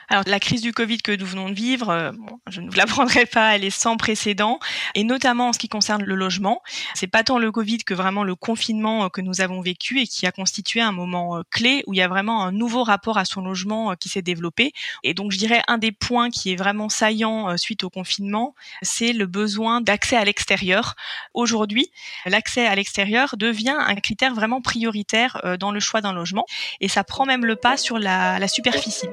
Alors 0.09 0.23
la 0.27 0.39
crise 0.39 0.61
du 0.61 0.73
Covid 0.73 0.99
que 0.99 1.13
nous 1.13 1.27
venons 1.27 1.49
de 1.49 1.55
vivre, 1.55 1.89
euh, 1.89 2.13
je 2.49 2.61
ne 2.61 2.71
vous 2.71 2.77
l'apprendrai 2.77 3.25
pas, 3.27 3.57
elle 3.57 3.65
est 3.65 3.71
sans 3.71 3.97
précédent 3.97 4.61
et 4.95 5.03
notamment 5.03 5.49
en 5.49 5.53
ce 5.55 5.59
qui 5.59 5.69
concerne 5.69 6.05
le 6.05 6.15
logement. 6.15 6.63
C'est 6.95 7.07
pas 7.07 7.25
tant 7.25 7.39
le 7.39 7.51
Covid 7.51 7.79
que 7.79 7.95
vraiment 7.95 8.23
le 8.23 8.35
confinement 8.35 9.09
que 9.09 9.23
nous 9.23 9.41
avons 9.41 9.63
vécu 9.63 10.01
et 10.01 10.07
qui 10.07 10.27
a 10.27 10.33
constitué 10.33 10.83
un 10.83 10.93
moment 10.93 11.43
clé 11.51 11.83
où 11.87 11.95
il 11.95 11.97
y 11.97 12.03
a 12.03 12.09
vraiment 12.09 12.45
un 12.45 12.53
nouveau 12.53 12.85
rapport 12.85 13.17
à 13.17 13.25
son 13.25 13.41
logement 13.41 13.97
qui 13.97 14.11
s'est 14.11 14.23
développé. 14.23 14.73
Et 15.05 15.15
donc 15.15 15.33
je 15.33 15.39
dirais 15.39 15.63
un 15.69 15.79
des 15.79 15.93
points 15.93 16.29
qui 16.29 16.53
est 16.53 16.57
vraiment 16.57 16.91
saillant 16.91 17.57
suite 17.57 17.83
au 17.83 17.91
confinement, 17.91 18.55
c'est 18.83 19.15
le 19.15 19.27
besoin 19.27 19.81
d'accès 19.81 20.02
l'accès 20.03 20.17
à 20.17 20.25
l'extérieur. 20.25 20.97
Aujourd'hui, 21.33 21.93
l'accès 22.27 22.67
à 22.67 22.75
l'extérieur 22.75 23.37
devient 23.37 23.77
un 23.79 23.95
critère 23.95 24.35
vraiment 24.35 24.61
prioritaire 24.61 25.41
euh, 25.45 25.57
dans 25.57 25.71
le 25.71 25.79
choix 25.79 26.01
d'un 26.01 26.13
logement 26.13 26.45
et 26.81 26.89
ça 26.89 27.05
prend 27.05 27.25
même 27.25 27.47
le 27.47 27.55
pas 27.55 27.77
sur 27.77 28.01
la, 28.01 28.41
la 28.41 28.49
superficie. 28.49 29.07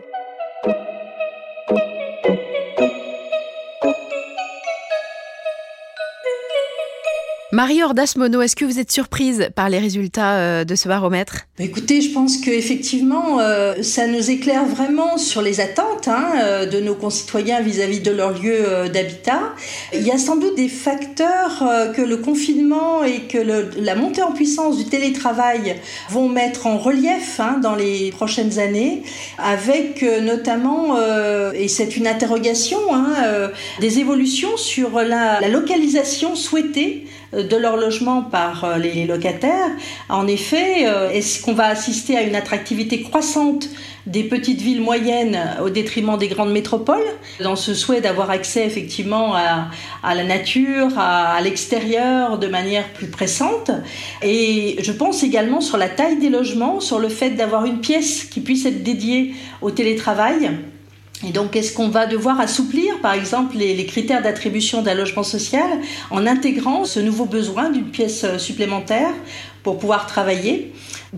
Marie 7.60 7.84
Ordasmono, 7.84 8.42
est-ce 8.42 8.56
que 8.56 8.64
vous 8.64 8.80
êtes 8.80 8.90
surprise 8.90 9.50
par 9.54 9.68
les 9.68 9.80
résultats 9.80 10.38
euh, 10.38 10.64
de 10.64 10.76
ce 10.76 10.88
baromètre? 10.88 11.40
Bah, 11.58 11.66
Écoutez, 11.66 12.00
je 12.00 12.14
pense 12.14 12.38
qu'effectivement, 12.38 13.42
euh, 13.42 13.84
ça 13.84 14.08
nous 14.08 14.32
éclaire 14.32 14.64
vraiment 14.64 15.18
sur 15.18 15.42
les 15.42 15.60
attentes 15.60 16.08
hein, 16.08 16.30
euh, 16.42 16.66
de 16.66 16.80
nos 16.80 16.96
concitoyens 16.96 17.60
vis-à-vis 17.60 18.00
de 18.00 18.12
leur 18.12 18.32
lieu 18.32 18.88
d'habitat. 18.88 19.42
Il 19.94 20.04
y 20.04 20.12
a 20.12 20.18
sans 20.18 20.38
doute 20.38 20.56
des 20.56 20.70
facteurs 20.70 21.66
que 21.94 22.02
le 22.02 22.16
confinement 22.16 23.04
et 23.04 23.24
que 23.24 23.38
la 23.38 23.96
montée 23.96 24.22
en 24.22 24.32
puissance 24.32 24.78
du 24.78 24.86
télétravail 24.86 25.76
vont 26.10 26.30
mettre 26.30 26.66
en 26.66 26.78
relief 26.78 27.42
hein, 27.42 27.60
dans 27.62 27.76
les 27.76 28.12
prochaines 28.12 28.58
années, 28.60 29.04
avec 29.38 30.02
notamment, 30.24 30.96
et 31.54 31.68
c'est 31.68 31.98
une 31.98 32.08
interrogation, 32.08 32.80
hein, 32.94 33.52
des 33.82 34.00
évolutions 34.00 34.56
sur 34.56 35.02
la, 35.02 35.42
la 35.42 35.48
localisation 35.50 36.38
souhaitée 36.38 37.06
de 37.34 37.56
leur 37.56 37.78
logement 37.78 38.24
par 38.24 38.64
euh, 38.64 38.78
les 38.78 39.06
locataires. 39.06 39.70
En 40.10 40.28
effet, 40.28 40.88
euh, 40.88 41.10
est-ce 41.12 41.42
qu'on 41.42 41.54
va 41.54 41.68
assister 41.68 42.18
à 42.18 42.24
une 42.24 42.36
attractivité 42.36 43.02
croissante 43.02 43.70
des 44.06 44.24
petites 44.24 44.62
villes 44.62 44.82
moyennes 44.82 45.38
au 45.62 45.70
détriment 45.70 46.18
des 46.18 46.30
grandes 46.30 46.52
métropoles, 46.52 47.06
dans 47.42 47.56
ce 47.56 47.76
souhait 47.76 48.02
d'avoir 48.02 48.32
accès 48.32 48.66
effectivement 48.66 49.36
à, 49.36 50.16
la 50.16 50.24
nature, 50.24 50.98
à, 50.98 51.40
l'extérieur 51.42 52.40
de 52.40 52.48
manière 52.48 52.88
plus 52.94 53.08
pressante? 53.08 53.70
Et 54.24 54.78
je 54.82 54.92
pense 54.92 55.22
également 55.22 55.62
sur 55.62 55.78
la 55.78 55.90
taille 55.90 56.18
des 56.18 56.30
logements, 56.30 56.80
sur 56.80 56.98
le 56.98 57.10
fait 57.10 57.32
d'avoir 57.32 57.66
une 57.66 57.82
pièce 57.82 58.24
qui 58.24 58.40
puisse 58.40 58.66
être 58.66 58.82
dédiée 58.82 59.36
au 59.62 59.70
télétravail 59.70 60.50
et 61.28 61.32
donc, 61.32 61.56
est-ce 61.58 61.74
qu'on 61.74 61.90
va 61.90 62.06
devoir 62.06 62.40
assouplir, 62.40 63.00
par 63.02 63.14
exemple, 63.14 63.58
les, 63.58 63.86
critères 63.86 64.22
d'attribution 64.22 64.82
d'un 64.82 64.94
logement 64.94 65.24
social 65.24 65.68
en 66.12 66.26
intégrant 66.26 66.86
ce 66.86 67.00
nouveau 67.02 67.26
besoin 67.26 67.70
d'une 67.70 67.90
pièce 67.90 68.24
euh, 68.24 68.38
supplémentaire 68.38 69.12
pour 69.62 69.80
pouvoir 69.80 70.08
travailler? 70.08 70.74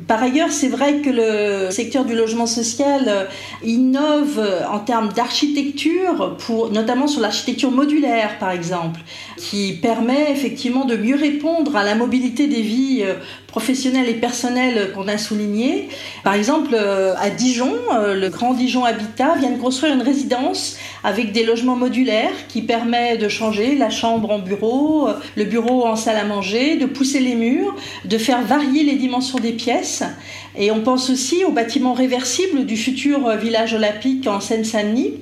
Par 0.08 0.24
ailleurs, 0.24 0.52
c'est 0.52 0.70
vrai 0.70 1.02
que 1.02 1.10
le 1.10 1.70
secteur 1.70 2.06
du 2.06 2.16
logement 2.16 2.48
social 2.48 3.04
euh, 3.08 3.26
innove 3.64 4.40
euh, 4.40 4.66
en 4.72 4.80
termes 4.80 5.10
d'architecture, 5.10 6.38
notamment 6.72 7.06
sur 7.06 7.22
l'architecture 7.22 7.70
modulaire, 7.70 8.40
par 8.40 8.50
exemple, 8.50 9.02
qui 9.38 9.74
permet 9.74 10.32
effectivement 10.32 10.86
de 10.86 10.96
mieux 10.96 11.16
répondre 11.16 11.76
à 11.76 11.84
la 11.84 11.94
mobilité 11.94 12.48
des 12.48 12.62
vies 12.62 13.06
professionnelles 13.52 14.10
et 14.10 14.16
personnelles 14.16 14.92
qu'on 14.94 15.08
a 15.08 15.18
soulignées. 15.18 15.90
Par 16.24 16.34
exemple, 16.34 16.76
à 16.76 17.30
Dijon, 17.30 17.74
le 17.92 18.30
Grand 18.30 18.54
Dijon 18.54 18.84
Habitat 18.86 19.36
vient 19.36 19.52
de 19.52 19.62
construire 19.62 19.94
une 19.94 20.02
résidence 20.02 20.78
avec 21.04 21.32
des 21.32 21.44
logements 21.44 21.76
modulaires 21.76 22.32
qui 22.48 22.62
permet 22.62 23.18
de 23.18 23.28
changer 23.28 23.76
la 23.76 23.90
chambre 23.90 24.32
en 24.32 24.40
bureau, 24.40 25.10
le 25.36 25.44
bureau 25.44 25.86
en 25.86 25.96
salle 25.96 26.18
à 26.18 26.24
manger, 26.24 26.78
de 26.78 26.86
pousser 26.86 27.20
les 27.20 27.36
murs, 27.36 27.76
de 28.06 28.18
faire 28.18 28.42
varier 28.42 28.84
les 28.84 28.96
dimensions 28.96 29.40
des 29.40 29.54
pièces. 29.54 30.04
Et 30.58 30.72
on 30.72 30.82
pense 30.82 31.10
aussi 31.10 31.44
au 31.46 31.52
bâtiment 31.52 31.94
réversible 31.94 32.66
du 32.66 32.78
futur 32.78 33.36
village 33.36 33.74
olympique 33.74 34.28
en 34.28 34.40
Seine-Saint-Denis. 34.40 35.14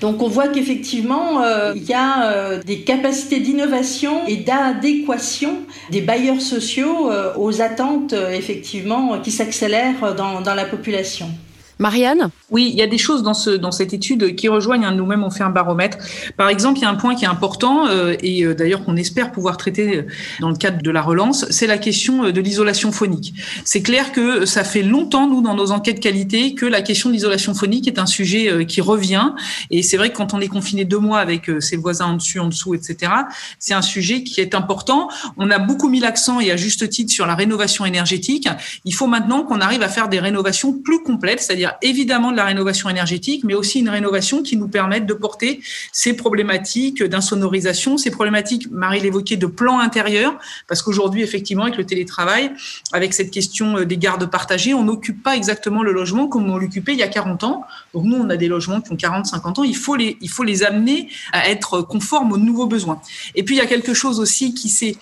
Donc 0.00 0.22
on 0.22 0.28
voit 0.28 0.48
qu'effectivement, 0.48 1.42
euh, 1.42 1.72
il 1.76 1.84
y 1.84 1.94
a 1.94 2.30
euh, 2.30 2.62
des 2.62 2.80
capacités 2.80 3.40
d'innovation 3.40 4.26
et 4.26 4.36
d'adéquation 4.36 5.58
des 5.90 6.00
bailleurs 6.00 6.40
sociaux 6.40 7.10
euh, 7.10 7.32
aux 7.36 7.60
attentes 7.60 8.12
effectivement 8.12 9.18
qui 9.20 9.30
s'accélèrent 9.30 10.14
dans, 10.14 10.40
dans 10.40 10.54
la 10.54 10.64
population. 10.64 11.28
Marianne 11.78 12.30
Oui, 12.50 12.70
il 12.72 12.78
y 12.78 12.82
a 12.82 12.86
des 12.86 12.98
choses 12.98 13.22
dans, 13.22 13.34
ce, 13.34 13.50
dans 13.50 13.72
cette 13.72 13.92
étude 13.92 14.36
qui 14.36 14.48
rejoignent. 14.48 14.84
Hein, 14.84 14.92
nous-mêmes, 14.92 15.24
on 15.24 15.30
fait 15.30 15.42
un 15.42 15.50
baromètre. 15.50 15.98
Par 16.36 16.48
exemple, 16.48 16.78
il 16.78 16.82
y 16.82 16.84
a 16.84 16.90
un 16.90 16.94
point 16.94 17.14
qui 17.14 17.24
est 17.24 17.28
important 17.28 17.86
euh, 17.88 18.14
et 18.20 18.44
euh, 18.44 18.54
d'ailleurs 18.54 18.84
qu'on 18.84 18.96
espère 18.96 19.32
pouvoir 19.32 19.56
traiter 19.56 19.96
euh, 19.96 20.06
dans 20.40 20.50
le 20.50 20.56
cadre 20.56 20.82
de 20.82 20.90
la 20.90 21.02
relance, 21.02 21.46
c'est 21.50 21.66
la 21.66 21.78
question 21.78 22.30
de 22.30 22.40
l'isolation 22.40 22.92
phonique. 22.92 23.34
C'est 23.64 23.82
clair 23.82 24.12
que 24.12 24.46
ça 24.46 24.62
fait 24.62 24.82
longtemps, 24.82 25.28
nous, 25.28 25.42
dans 25.42 25.54
nos 25.54 25.72
enquêtes 25.72 26.00
qualité, 26.00 26.54
que 26.54 26.66
la 26.66 26.82
question 26.82 27.08
de 27.08 27.14
l'isolation 27.14 27.54
phonique 27.54 27.88
est 27.88 27.98
un 27.98 28.06
sujet 28.06 28.66
qui 28.66 28.80
revient. 28.80 29.32
Et 29.70 29.82
c'est 29.82 29.96
vrai 29.96 30.10
que 30.10 30.16
quand 30.16 30.34
on 30.34 30.40
est 30.40 30.48
confiné 30.48 30.84
deux 30.84 30.98
mois 30.98 31.18
avec 31.18 31.50
ses 31.60 31.76
voisins 31.76 32.06
en 32.06 32.14
dessus, 32.14 32.38
en 32.38 32.48
dessous, 32.48 32.74
etc., 32.74 33.12
c'est 33.58 33.74
un 33.74 33.82
sujet 33.82 34.22
qui 34.22 34.40
est 34.40 34.54
important. 34.54 35.08
On 35.36 35.50
a 35.50 35.58
beaucoup 35.58 35.88
mis 35.88 36.00
l'accent, 36.00 36.40
et 36.40 36.50
à 36.50 36.56
juste 36.56 36.88
titre, 36.88 37.12
sur 37.12 37.26
la 37.26 37.34
rénovation 37.34 37.84
énergétique. 37.84 38.48
Il 38.84 38.94
faut 38.94 39.06
maintenant 39.06 39.42
qu'on 39.42 39.60
arrive 39.60 39.82
à 39.82 39.88
faire 39.88 40.08
des 40.08 40.20
rénovations 40.20 40.72
plus 40.72 41.02
complètes, 41.02 41.40
c'est-à-dire 41.40 41.63
évidemment 41.82 42.32
de 42.32 42.36
la 42.36 42.44
rénovation 42.44 42.88
énergétique, 42.88 43.44
mais 43.44 43.54
aussi 43.54 43.80
une 43.80 43.88
rénovation 43.88 44.42
qui 44.42 44.56
nous 44.56 44.68
permette 44.68 45.06
de 45.06 45.14
porter 45.14 45.60
ces 45.92 46.14
problématiques 46.14 47.02
d'insonorisation, 47.02 47.98
ces 47.98 48.10
problématiques, 48.10 48.70
Marie 48.70 49.00
l'évoquait, 49.00 49.36
de 49.36 49.46
plan 49.46 49.78
intérieur, 49.78 50.38
parce 50.68 50.82
qu'aujourd'hui, 50.82 51.22
effectivement, 51.22 51.64
avec 51.64 51.76
le 51.76 51.84
télétravail, 51.84 52.52
avec 52.92 53.14
cette 53.14 53.30
question 53.30 53.78
euh, 53.78 53.84
des 53.84 53.96
gardes 53.96 54.30
partagées, 54.30 54.74
on 54.74 54.84
n'occupe 54.84 55.22
pas 55.22 55.36
exactement 55.36 55.82
le 55.82 55.92
logement 55.92 56.28
comme 56.28 56.50
on 56.50 56.56
l'occupait 56.56 56.92
il 56.92 56.98
y 56.98 57.02
a 57.02 57.08
40 57.08 57.44
ans. 57.44 57.64
Donc 57.92 58.04
nous, 58.04 58.16
on 58.16 58.30
a 58.30 58.36
des 58.36 58.48
logements 58.48 58.80
qui 58.80 58.92
ont 58.92 58.96
40, 58.96 59.26
50 59.26 59.58
ans, 59.58 59.64
il 59.64 59.76
faut 59.76 59.96
les, 59.96 60.16
il 60.20 60.30
faut 60.30 60.44
les 60.44 60.62
amener 60.62 61.08
à 61.32 61.48
être 61.50 61.82
conformes 61.82 62.32
aux 62.32 62.38
nouveaux 62.38 62.66
besoins. 62.66 63.00
Et 63.34 63.42
puis, 63.42 63.56
il 63.56 63.58
y 63.58 63.62
a 63.62 63.66
quelque 63.66 63.94
chose 63.94 64.20
aussi 64.20 64.54
qui 64.54 64.68
s'est 64.68 64.96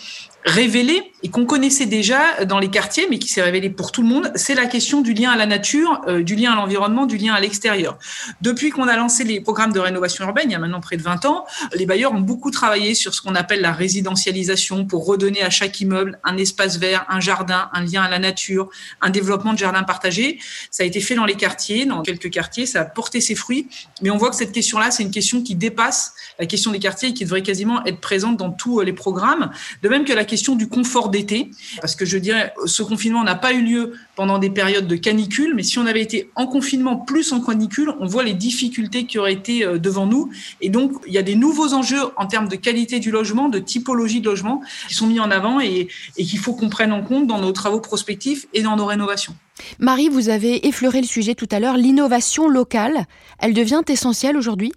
révélé 0.45 1.13
et 1.23 1.31
qu'on 1.31 1.47
connaissait 1.47 1.87
déjà 1.87 2.45
dans 2.45 2.59
les 2.59 2.69
quartiers, 2.69 3.07
mais 3.09 3.19
qui 3.19 3.29
s'est 3.29 3.43
révélé 3.43 3.71
pour 3.71 3.93
tout 3.93 4.03
le 4.03 4.09
monde, 4.09 4.33
c'est 4.35 4.55
la 4.55 4.67
question 4.67 5.01
du 5.01 5.13
lien 5.15 5.31
à 5.31 5.37
la 5.37 5.47
nature, 5.47 6.01
euh, 6.09 6.23
du 6.23 6.35
lien 6.35 6.53
à 6.53 6.57
l'environnement, 6.57 7.07
du 7.07 7.17
lien 7.17 7.33
à 7.33 7.41
l'extérieur. 7.41 7.97
Depuis 8.41 8.71
qu'on 8.71 8.89
a 8.89 8.97
lancé 8.97 9.23
les 9.23 9.41
programmes 9.41 9.73
de 9.73 9.79
rénovation 9.79 10.25
urbaine, 10.25 10.47
il 10.49 10.53
y 10.53 10.57
a 10.57 10.59
maintenant 10.59 10.81
près 10.81 10.97
de 10.97 11.03
20 11.03 11.25
ans, 11.27 11.47
les 11.75 11.87
bailleurs 11.87 12.13
ont 12.13 12.21
beaucoup 12.21 12.51
travaillé 12.51 12.95
sur 12.95 13.15
ce 13.15 13.23
qu'on 13.23 13.37
appelle 13.37 13.61
la 13.61 13.73
résidentialisation 13.73 14.85
pour 14.85 15.07
redonner 15.07 15.43
à 15.43 15.51
chaque 15.51 15.81
immeuble 15.81 16.19
un 16.25 16.37
espace 16.37 16.79
vert, 16.79 17.07
un 17.09 17.21
jardin, 17.21 17.71
un 17.73 17.85
lien 17.85 18.03
à 18.03 18.11
la 18.11 18.19
nature, 18.19 18.69
un 19.01 19.11
développement 19.11 19.53
de 19.53 19.59
jardins 19.59 19.85
partagés. 19.85 20.41
Ça 20.71 20.83
a 20.83 20.87
été 20.87 21.01
fait 21.01 21.15
dans 21.15 21.25
les 21.25 21.37
quartiers, 21.37 21.87
dans 21.87 22.03
quelques 22.03 22.31
quartiers, 22.31 22.67
ça 22.67 22.81
a 22.81 22.85
porté 22.85 23.21
ses 23.21 23.37
fruits, 23.37 23.69
mais 24.03 24.11
on 24.11 24.17
voit 24.17 24.31
que 24.31 24.37
cette 24.37 24.53
question-là, 24.53 24.91
c'est 24.91 25.05
une 25.05 25.13
question 25.13 25.43
qui 25.43 25.55
dépasse 25.55 26.15
la 26.41 26.47
question 26.47 26.73
des 26.73 26.81
quartiers 26.81 27.11
et 27.11 27.15
qui 27.15 27.25
devrait 27.25 27.43
quasiment 27.43 27.85
être 27.85 28.01
présente 28.01 28.37
dans 28.37 28.51
tous 28.51 28.81
les 28.81 28.93
programmes, 28.93 29.51
de 29.83 29.89
même 29.89 30.05
que 30.05 30.13
la 30.13 30.25
question 30.33 30.55
du 30.55 30.67
confort 30.67 31.11
d'été, 31.11 31.51
parce 31.83 31.95
que 31.95 32.07
je 32.07 32.17
dirais, 32.17 32.55
ce 32.65 32.83
confinement 32.83 33.23
n'a 33.23 33.35
pas 33.35 33.53
eu 33.53 33.61
lieu 33.61 33.93
pendant 34.17 34.39
des 34.39 34.49
périodes 34.49 34.87
de 34.87 34.97
canicule, 34.97 35.53
mais 35.55 35.62
si 35.62 35.79
on 35.79 35.85
avait 35.85 36.01
été 36.01 36.31
en 36.37 36.47
confinement 36.47 36.97
plus 36.97 37.35
en 37.35 37.41
canicule, 37.43 37.93
on 38.01 38.07
voit 38.07 38.25
les 38.25 38.33
difficultés 38.33 39.05
qui 39.05 39.19
auraient 39.19 39.35
été 39.35 39.62
euh, 39.62 39.77
devant 39.77 40.07
nous. 40.07 40.31
Et 40.62 40.71
donc, 40.71 40.93
il 41.07 41.12
y 41.12 41.19
a 41.19 41.23
des 41.23 41.35
nouveaux 41.35 41.75
enjeux 41.75 42.01
en 42.17 42.25
termes 42.25 42.49
de 42.49 42.57
qualité 42.57 42.99
du 42.99 43.11
logement, 43.11 43.51
de 43.51 43.59
typologie 43.59 44.23
de 44.23 44.31
logement, 44.31 44.62
qui 44.89 44.95
sont 44.95 45.07
mis 45.07 45.21
en 45.21 45.31
avant 45.31 45.61
et, 45.61 45.89
et 46.17 46.25
qu'il 46.25 46.39
faut 46.39 46.55
qu'on 46.55 46.71
prenne 46.71 46.93
en 46.93 47.03
compte 47.03 47.27
dans 47.27 47.39
nos 47.39 47.53
travaux 47.53 47.81
prospectifs 47.81 48.47
et 48.55 48.62
dans 48.62 48.77
nos 48.77 48.87
rénovations. 48.87 49.35
Marie, 49.79 50.09
vous 50.09 50.31
avez 50.31 50.67
effleuré 50.67 51.03
le 51.03 51.07
sujet 51.07 51.35
tout 51.35 51.49
à 51.51 51.61
l'heure, 51.61 51.77
l'innovation 51.77 52.49
locale, 52.49 53.05
elle 53.39 53.53
devient 53.53 53.83
essentielle 53.87 54.39
aujourd'hui? 54.39 54.73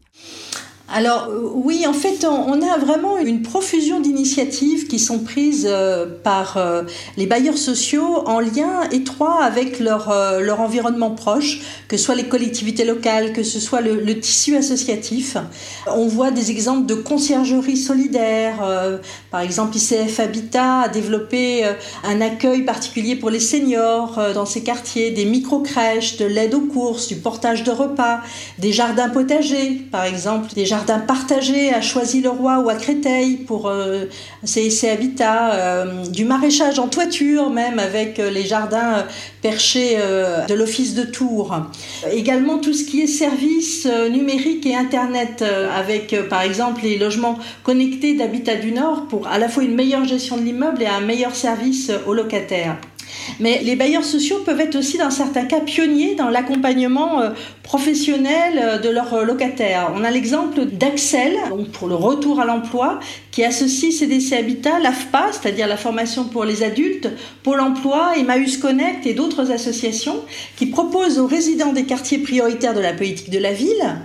Alors 0.93 1.29
euh, 1.29 1.49
oui, 1.55 1.85
en 1.87 1.93
fait, 1.93 2.25
on 2.25 2.61
a 2.61 2.77
vraiment 2.77 3.17
une 3.17 3.41
profusion 3.41 3.99
d'initiatives 3.99 4.87
qui 4.87 4.99
sont 4.99 5.19
prises 5.19 5.67
euh, 5.67 6.05
par 6.23 6.57
euh, 6.57 6.83
les 7.17 7.25
bailleurs 7.25 7.57
sociaux 7.57 8.27
en 8.27 8.39
lien 8.39 8.83
étroit 8.91 9.43
avec 9.43 9.79
leur, 9.79 10.13
leur 10.39 10.61
environnement 10.61 11.11
proche, 11.11 11.61
que 11.87 11.97
ce 11.97 12.03
soit 12.03 12.15
les 12.15 12.25
collectivités 12.25 12.85
locales, 12.85 13.33
que 13.33 13.41
ce 13.41 13.59
soit 13.59 13.81
le, 13.81 14.19
tissu 14.19 14.55
associatif. 14.55 15.37
On 15.87 16.07
voit 16.07 16.31
des 16.31 16.51
exemples 16.51 16.85
de 16.85 16.95
conciergerie 16.95 17.77
solidaire. 17.77 18.99
Par 19.31 19.41
exemple, 19.41 19.75
ICF 19.75 20.19
Habitat 20.19 20.81
a 20.81 20.89
développé 20.89 21.65
un 22.03 22.21
accueil 22.21 22.61
particulier 22.61 23.15
pour 23.15 23.29
les 23.29 23.39
seniors 23.39 24.19
dans 24.33 24.45
ces 24.45 24.63
quartiers, 24.63 25.11
des 25.11 25.25
micro-crèches, 25.25 26.17
de 26.17 26.25
l'aide 26.25 26.53
aux 26.53 26.61
courses, 26.61 27.07
du 27.07 27.15
portage 27.15 27.63
de 27.63 27.71
repas, 27.71 28.21
des 28.59 28.71
jardins 28.71 29.09
potagers, 29.09 29.81
par 29.91 30.05
exemple, 30.05 30.53
des 30.53 30.65
jardin 30.75 30.99
partagé 30.99 31.73
à 31.73 31.79
Choisy-le-Roi 31.79 32.59
ou 32.59 32.69
à 32.69 32.75
Créteil 32.75 33.37
pour 33.37 33.69
euh, 33.69 34.05
ces, 34.43 34.89
habitats, 34.89 35.53
euh, 35.53 36.05
du 36.07 36.25
maraîchage 36.25 36.79
en 36.79 36.89
toiture 36.89 37.49
même 37.49 37.79
avec 37.79 38.19
euh, 38.19 38.29
les 38.29 38.45
jardins 38.45 39.05
perchés 39.41 39.97
de 40.47 40.53
l'office 40.53 40.95
de 40.95 41.03
Tours. 41.03 41.55
Également 42.11 42.57
tout 42.57 42.73
ce 42.73 42.83
qui 42.83 43.01
est 43.01 43.07
services 43.07 43.87
numériques 44.11 44.65
et 44.65 44.75
Internet 44.75 45.43
avec 45.43 46.15
par 46.29 46.41
exemple 46.41 46.81
les 46.83 46.97
logements 46.97 47.37
connectés 47.63 48.15
d'Habitat 48.15 48.55
du 48.55 48.71
Nord 48.71 49.05
pour 49.07 49.27
à 49.27 49.37
la 49.37 49.47
fois 49.47 49.63
une 49.63 49.75
meilleure 49.75 50.05
gestion 50.05 50.37
de 50.37 50.41
l'immeuble 50.41 50.81
et 50.81 50.87
un 50.87 51.01
meilleur 51.01 51.35
service 51.35 51.91
aux 52.07 52.13
locataires. 52.13 52.77
Mais 53.39 53.61
les 53.63 53.75
bailleurs 53.75 54.03
sociaux 54.03 54.39
peuvent 54.45 54.59
être 54.59 54.75
aussi, 54.75 54.97
dans 54.97 55.11
certains 55.11 55.45
cas, 55.45 55.59
pionniers 55.59 56.15
dans 56.15 56.29
l'accompagnement 56.29 57.21
euh, 57.65 57.75
professionnel 57.75 58.59
euh, 58.61 58.77
de 58.77 58.89
leurs 58.89 59.13
euh, 59.13 59.23
locataires. 59.23 59.91
On 59.95 60.03
a 60.03 60.11
l'exemple 60.11 60.65
d'Axel, 60.65 61.37
pour 61.73 61.87
le 61.87 61.95
retour 61.95 62.39
à 62.39 62.45
l'emploi, 62.45 62.99
qui 63.31 63.43
associe 63.43 63.93
CDC 63.93 64.33
Habitat, 64.33 64.79
l'AFPA, 64.79 65.31
c'est-à-dire 65.31 65.67
la 65.67 65.77
formation 65.77 66.25
pour 66.25 66.45
les 66.45 66.63
adultes, 66.63 67.09
Pôle 67.43 67.59
emploi, 67.59 68.13
Emmaüs 68.17 68.57
Connect 68.57 69.05
et 69.05 69.13
d'autres 69.13 69.51
associations 69.51 70.21
qui 70.55 70.67
proposent 70.67 71.19
aux 71.19 71.27
résidents 71.27 71.73
des 71.73 71.85
quartiers 71.85 72.19
prioritaires 72.19 72.73
de 72.73 72.79
la 72.79 72.93
politique 72.93 73.29
de 73.29 73.39
la 73.39 73.51
ville 73.51 73.95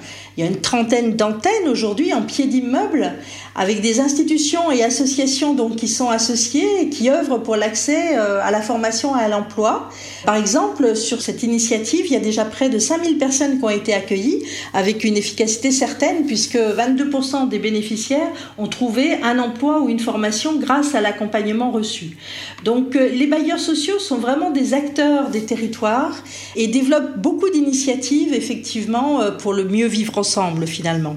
il 0.40 0.44
y 0.44 0.46
a 0.46 0.50
une 0.50 0.60
trentaine 0.60 1.16
d'antennes 1.16 1.68
aujourd'hui 1.68 2.14
en 2.14 2.22
pied 2.22 2.46
d'immeuble 2.46 3.12
avec 3.56 3.80
des 3.80 4.00
institutions 4.00 4.70
et 4.70 4.82
associations 4.82 5.54
donc 5.54 5.76
qui 5.76 5.88
sont 5.88 6.08
associées 6.08 6.82
et 6.82 6.88
qui 6.88 7.10
œuvrent 7.10 7.42
pour 7.42 7.56
l'accès 7.56 8.16
euh, 8.16 8.40
à 8.42 8.50
la 8.50 8.62
formation 8.62 9.18
et 9.18 9.22
à 9.22 9.28
l'emploi. 9.28 9.90
Par 10.24 10.36
exemple, 10.36 10.96
sur 10.96 11.20
cette 11.20 11.42
initiative, 11.42 12.06
il 12.06 12.12
y 12.12 12.16
a 12.16 12.20
déjà 12.20 12.44
près 12.44 12.70
de 12.70 12.78
5000 12.78 13.18
personnes 13.18 13.49
qui 13.58 13.64
ont 13.64 13.70
été 13.70 13.94
accueillies 13.94 14.42
avec 14.72 15.04
une 15.04 15.16
efficacité 15.16 15.70
certaine 15.70 16.26
puisque 16.26 16.56
22% 16.56 17.48
des 17.48 17.58
bénéficiaires 17.58 18.30
ont 18.58 18.68
trouvé 18.68 19.14
un 19.22 19.38
emploi 19.38 19.80
ou 19.80 19.88
une 19.88 19.98
formation 19.98 20.56
grâce 20.56 20.94
à 20.94 21.00
l'accompagnement 21.00 21.70
reçu. 21.70 22.16
Donc 22.64 22.96
euh, 22.96 23.08
les 23.08 23.26
bailleurs 23.26 23.58
sociaux 23.58 23.98
sont 23.98 24.18
vraiment 24.18 24.50
des 24.50 24.74
acteurs 24.74 25.30
des 25.30 25.44
territoires 25.44 26.16
et 26.56 26.68
développent 26.68 27.18
beaucoup 27.18 27.50
d'initiatives 27.50 28.34
effectivement 28.34 29.20
euh, 29.20 29.30
pour 29.30 29.52
le 29.52 29.64
mieux 29.64 29.86
vivre 29.86 30.18
ensemble 30.18 30.66
finalement. 30.66 31.16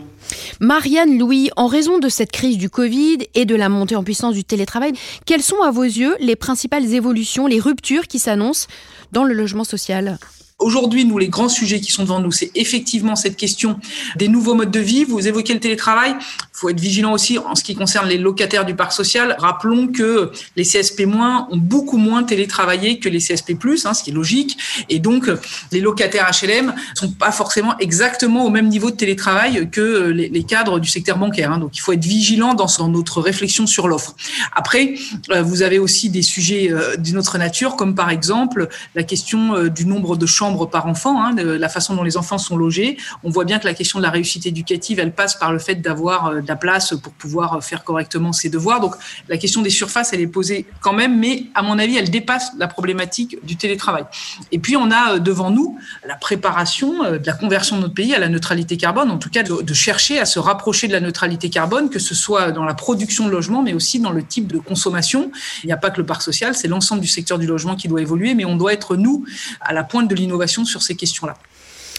Marianne 0.59 1.17
Louis, 1.17 1.49
en 1.57 1.67
raison 1.67 1.99
de 1.99 2.09
cette 2.09 2.31
crise 2.31 2.57
du 2.57 2.69
Covid 2.69 3.19
et 3.35 3.45
de 3.45 3.55
la 3.55 3.69
montée 3.69 3.95
en 3.95 4.03
puissance 4.03 4.33
du 4.33 4.43
télétravail, 4.43 4.93
quelles 5.25 5.41
sont 5.41 5.61
à 5.61 5.71
vos 5.71 5.83
yeux 5.83 6.15
les 6.19 6.35
principales 6.35 6.93
évolutions, 6.93 7.47
les 7.47 7.59
ruptures 7.59 8.07
qui 8.07 8.19
s'annoncent 8.19 8.67
dans 9.11 9.23
le 9.23 9.33
logement 9.33 9.63
social? 9.63 10.17
Aujourd'hui, 10.63 11.05
nous, 11.05 11.17
les 11.17 11.29
grands 11.29 11.49
sujets 11.49 11.79
qui 11.79 11.91
sont 11.91 12.03
devant 12.03 12.19
nous, 12.19 12.31
c'est 12.31 12.51
effectivement 12.55 13.15
cette 13.15 13.37
question 13.37 13.79
des 14.15 14.27
nouveaux 14.27 14.55
modes 14.55 14.71
de 14.71 14.79
vie. 14.79 15.03
Vous 15.03 15.27
évoquez 15.27 15.53
le 15.53 15.59
télétravail. 15.59 16.15
Il 16.19 16.25
faut 16.51 16.69
être 16.69 16.79
vigilant 16.79 17.13
aussi 17.13 17.37
en 17.37 17.55
ce 17.55 17.63
qui 17.63 17.75
concerne 17.75 18.07
les 18.07 18.17
locataires 18.17 18.65
du 18.65 18.75
parc 18.75 18.93
social. 18.93 19.35
Rappelons 19.39 19.87
que 19.87 20.31
les 20.55 20.63
CSP- 20.63 21.03
ont 21.51 21.57
beaucoup 21.57 21.97
moins 21.97 22.23
télétravaillé 22.23 22.99
que 22.99 23.09
les 23.09 23.19
CSP+, 23.19 23.57
hein, 23.85 23.93
ce 23.93 24.03
qui 24.03 24.11
est 24.11 24.13
logique. 24.13 24.57
Et 24.89 24.99
donc, 24.99 25.29
les 25.71 25.81
locataires 25.81 26.29
HLM 26.31 26.73
sont 26.95 27.11
pas 27.11 27.31
forcément 27.31 27.77
exactement 27.79 28.45
au 28.45 28.49
même 28.49 28.69
niveau 28.69 28.91
de 28.91 28.95
télétravail 28.95 29.69
que 29.69 30.07
les, 30.09 30.43
cadres 30.43 30.79
du 30.79 30.89
secteur 30.89 31.17
bancaire. 31.17 31.51
Hein. 31.51 31.59
Donc, 31.59 31.77
il 31.77 31.79
faut 31.79 31.93
être 31.93 32.03
vigilant 32.03 32.53
dans, 32.53 32.67
notre 32.87 33.21
réflexion 33.21 33.65
sur 33.65 33.87
l'offre. 33.87 34.15
Après, 34.55 34.95
euh, 35.31 35.41
vous 35.41 35.61
avez 35.61 35.79
aussi 35.79 36.09
des 36.09 36.21
sujets 36.21 36.69
euh, 36.71 36.95
d'une 36.97 37.17
autre 37.17 37.37
nature, 37.37 37.75
comme 37.75 37.95
par 37.95 38.09
exemple 38.09 38.67
la 38.95 39.03
question 39.03 39.55
euh, 39.55 39.69
du 39.69 39.85
nombre 39.85 40.17
de 40.17 40.25
chambres 40.25 40.52
par 40.69 40.87
enfant, 40.87 41.23
hein, 41.23 41.33
la 41.35 41.69
façon 41.69 41.95
dont 41.95 42.03
les 42.03 42.17
enfants 42.17 42.37
sont 42.37 42.57
logés. 42.57 42.97
On 43.23 43.29
voit 43.29 43.45
bien 43.45 43.59
que 43.59 43.65
la 43.65 43.73
question 43.73 43.99
de 43.99 44.03
la 44.03 44.09
réussite 44.09 44.45
éducative, 44.45 44.99
elle 44.99 45.13
passe 45.13 45.35
par 45.35 45.51
le 45.51 45.59
fait 45.59 45.75
d'avoir 45.75 46.27
euh, 46.27 46.41
de 46.41 46.47
la 46.47 46.55
place 46.55 46.93
pour 47.01 47.13
pouvoir 47.13 47.55
euh, 47.55 47.61
faire 47.61 47.83
correctement 47.83 48.33
ses 48.33 48.49
devoirs. 48.49 48.79
Donc 48.79 48.95
la 49.29 49.37
question 49.37 49.61
des 49.61 49.69
surfaces, 49.69 50.13
elle 50.13 50.21
est 50.21 50.27
posée 50.27 50.65
quand 50.81 50.93
même, 50.93 51.19
mais 51.19 51.45
à 51.55 51.61
mon 51.61 51.79
avis, 51.79 51.97
elle 51.97 52.09
dépasse 52.09 52.51
la 52.57 52.67
problématique 52.67 53.37
du 53.43 53.55
télétravail. 53.57 54.05
Et 54.51 54.59
puis 54.59 54.75
on 54.77 54.91
a 54.91 55.15
euh, 55.15 55.19
devant 55.19 55.49
nous 55.49 55.77
la 56.07 56.15
préparation 56.15 57.03
de 57.03 57.25
la 57.25 57.33
conversion 57.33 57.77
de 57.77 57.81
notre 57.81 57.93
pays 57.93 58.13
à 58.13 58.19
la 58.19 58.29
neutralité 58.29 58.77
carbone, 58.77 59.09
en 59.09 59.17
tout 59.17 59.29
cas 59.29 59.43
de 59.43 59.73
chercher 59.73 60.19
à 60.19 60.25
se 60.25 60.39
rapprocher 60.39 60.87
de 60.87 60.93
la 60.93 60.99
neutralité 60.99 61.49
carbone, 61.49 61.89
que 61.89 61.99
ce 61.99 62.15
soit 62.15 62.51
dans 62.51 62.63
la 62.63 62.73
production 62.73 63.25
de 63.25 63.31
logements, 63.31 63.61
mais 63.61 63.73
aussi 63.73 63.99
dans 63.99 64.11
le 64.11 64.23
type 64.23 64.51
de 64.51 64.59
consommation. 64.59 65.31
Il 65.63 65.67
n'y 65.67 65.73
a 65.73 65.77
pas 65.77 65.89
que 65.89 65.99
le 65.99 66.05
parc 66.05 66.21
social, 66.21 66.55
c'est 66.55 66.67
l'ensemble 66.67 67.01
du 67.01 67.07
secteur 67.07 67.37
du 67.39 67.47
logement 67.47 67.75
qui 67.75 67.87
doit 67.87 68.01
évoluer, 68.01 68.35
mais 68.35 68.45
on 68.45 68.55
doit 68.55 68.73
être, 68.73 68.95
nous, 68.95 69.25
à 69.61 69.73
la 69.73 69.83
pointe 69.83 70.09
de 70.09 70.15
l'innovation 70.15 70.42
sur 70.47 70.81
ces 70.81 70.95
questions-là. 70.95 71.35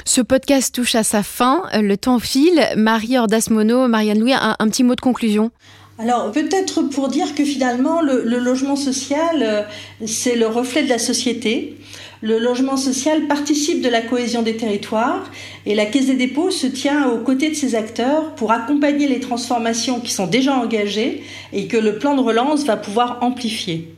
Ce 0.04 0.20
podcast 0.20 0.74
touche 0.74 0.94
à 0.94 1.04
sa 1.04 1.22
fin, 1.22 1.62
le 1.72 1.96
temps 1.96 2.18
file. 2.18 2.68
Marie 2.76 3.16
Ordasmono, 3.16 3.88
Marianne 3.88 4.20
Louis, 4.20 4.34
un, 4.34 4.56
un 4.58 4.68
petit 4.68 4.82
mot 4.82 4.94
de 4.94 5.00
conclusion 5.00 5.50
alors 5.98 6.32
peut-être 6.32 6.82
pour 6.82 7.08
dire 7.08 7.34
que 7.34 7.44
finalement 7.44 8.00
le, 8.00 8.24
logement 8.24 8.74
social, 8.74 9.42
euh, 9.42 9.62
c'est 10.06 10.34
le 10.34 10.46
reflet 10.46 10.82
de 10.82 10.88
la 10.88 10.98
société. 10.98 11.76
le 12.20 12.38
logement 12.38 12.76
social 12.76 13.26
participe 13.28 13.80
de 13.80 13.88
la 13.88 14.00
cohésion 14.00 14.42
des 14.42 14.56
territoires 14.56 15.30
et 15.66 15.74
la 15.74 15.86
Caisse 15.86 16.06
des 16.06 16.16
dépôts 16.16 16.50
se 16.50 16.66
tient 16.66 17.08
aux 17.10 17.18
côtés 17.18 17.50
de 17.50 17.54
ces 17.54 17.76
acteurs 17.76 18.34
pour 18.34 18.50
accompagner 18.50 19.06
les 19.06 19.20
transformations 19.20 20.00
qui 20.00 20.10
sont 20.10 20.26
déjà 20.26 20.54
engagées 20.54 21.22
et 21.52 21.68
que 21.68 21.76
le 21.76 21.98
plan 21.98 22.16
de 22.16 22.22
relance 22.22 22.64
va 22.64 22.76
pouvoir 22.76 23.18
amplifier. 23.20 23.94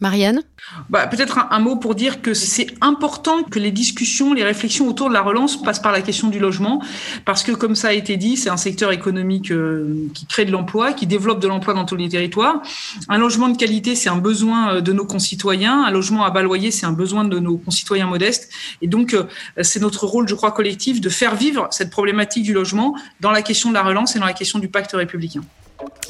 Marianne? 0.00 0.42
Bah, 0.88 1.06
Peut-être 1.06 1.38
un, 1.50 1.58
mot 1.58 1.76
pour 1.76 1.94
dire 1.94 2.22
que 2.22 2.34
c'est 2.34 2.68
important 2.80 3.42
que 3.42 3.58
les 3.58 3.70
discussions, 3.70 4.34
les 4.34 4.44
réflexions 4.44 4.88
autour 4.88 5.08
de 5.08 5.14
la 5.14 5.22
relance 5.22 5.60
passent 5.60 5.80
par 5.80 5.92
la 5.92 6.00
question 6.00 6.28
du 6.28 6.38
logement, 6.38 6.82
parce 7.24 7.42
que 7.42 7.52
comme 7.52 7.74
ça 7.74 7.88
a 7.88 7.92
été 7.92 8.16
dit, 8.16 8.36
c'est 8.36 8.50
un 8.50 8.56
secteur 8.56 8.92
économique 8.92 9.50
euh, 9.50 10.08
qui 10.14 10.26
crée 10.26 10.44
de 10.44 10.52
l'emploi, 10.52 10.92
qui 10.92 11.06
développe 11.06 11.40
de 11.40 11.48
l'emploi 11.48 11.74
dans 11.74 11.84
tous 11.84 11.96
les 11.96 12.08
territoires. 12.08 12.62
Un 13.08 13.18
logement 13.18 13.48
de 13.48 13.56
qualité, 13.56 13.94
c'est 13.94 14.08
un 14.08 14.16
besoin 14.16 14.74
euh, 14.74 14.80
de 14.80 14.92
nos 14.92 15.04
concitoyens. 15.04 15.84
Un 15.84 15.90
logement 15.90 16.24
à 16.24 16.30
bas 16.30 16.42
loyer, 16.42 16.70
c'est 16.70 16.86
un 16.86 16.92
besoin 16.92 17.24
de 17.24 17.38
nos 17.38 17.58
concitoyens 17.58 18.06
modestes. 18.06 18.50
Et 18.82 18.86
donc, 18.86 19.14
euh, 19.14 19.24
c'est 19.62 19.80
notre 19.80 20.06
rôle, 20.06 20.28
je 20.28 20.34
crois, 20.34 20.52
collectif 20.52 21.00
de 21.00 21.08
faire 21.08 21.34
vivre 21.34 21.68
cette 21.70 21.90
problématique 21.90 22.44
du 22.44 22.52
logement 22.52 22.94
dans 23.20 23.30
la 23.30 23.42
question 23.42 23.70
de 23.70 23.74
la 23.74 23.82
relance 23.82 24.16
et 24.16 24.18
dans 24.18 24.26
la 24.26 24.32
question 24.32 24.58
du 24.58 24.68
pacte 24.68 24.92
républicain. 24.92 25.42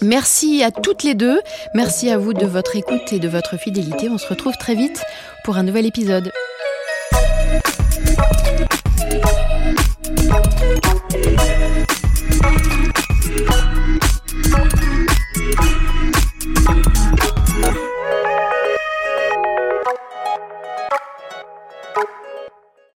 Merci 0.03 0.63
à 0.63 0.71
toutes 0.71 1.03
les 1.03 1.15
deux. 1.15 1.41
Merci 1.75 2.11
à 2.11 2.19
vous 2.19 2.33
de 2.33 2.47
votre 2.47 2.77
écoute 2.77 3.13
et 3.13 3.19
de 3.19 3.29
votre 3.29 3.59
fidélité. 3.59 4.09
On 4.09 4.19
se 4.19 4.29
retrouve 4.29 4.57
très 4.57 4.75
vite 4.75 5.03
pour 5.45 5.57
un 5.57 5.63
nouvel 5.63 5.87
épisode. 5.87 6.33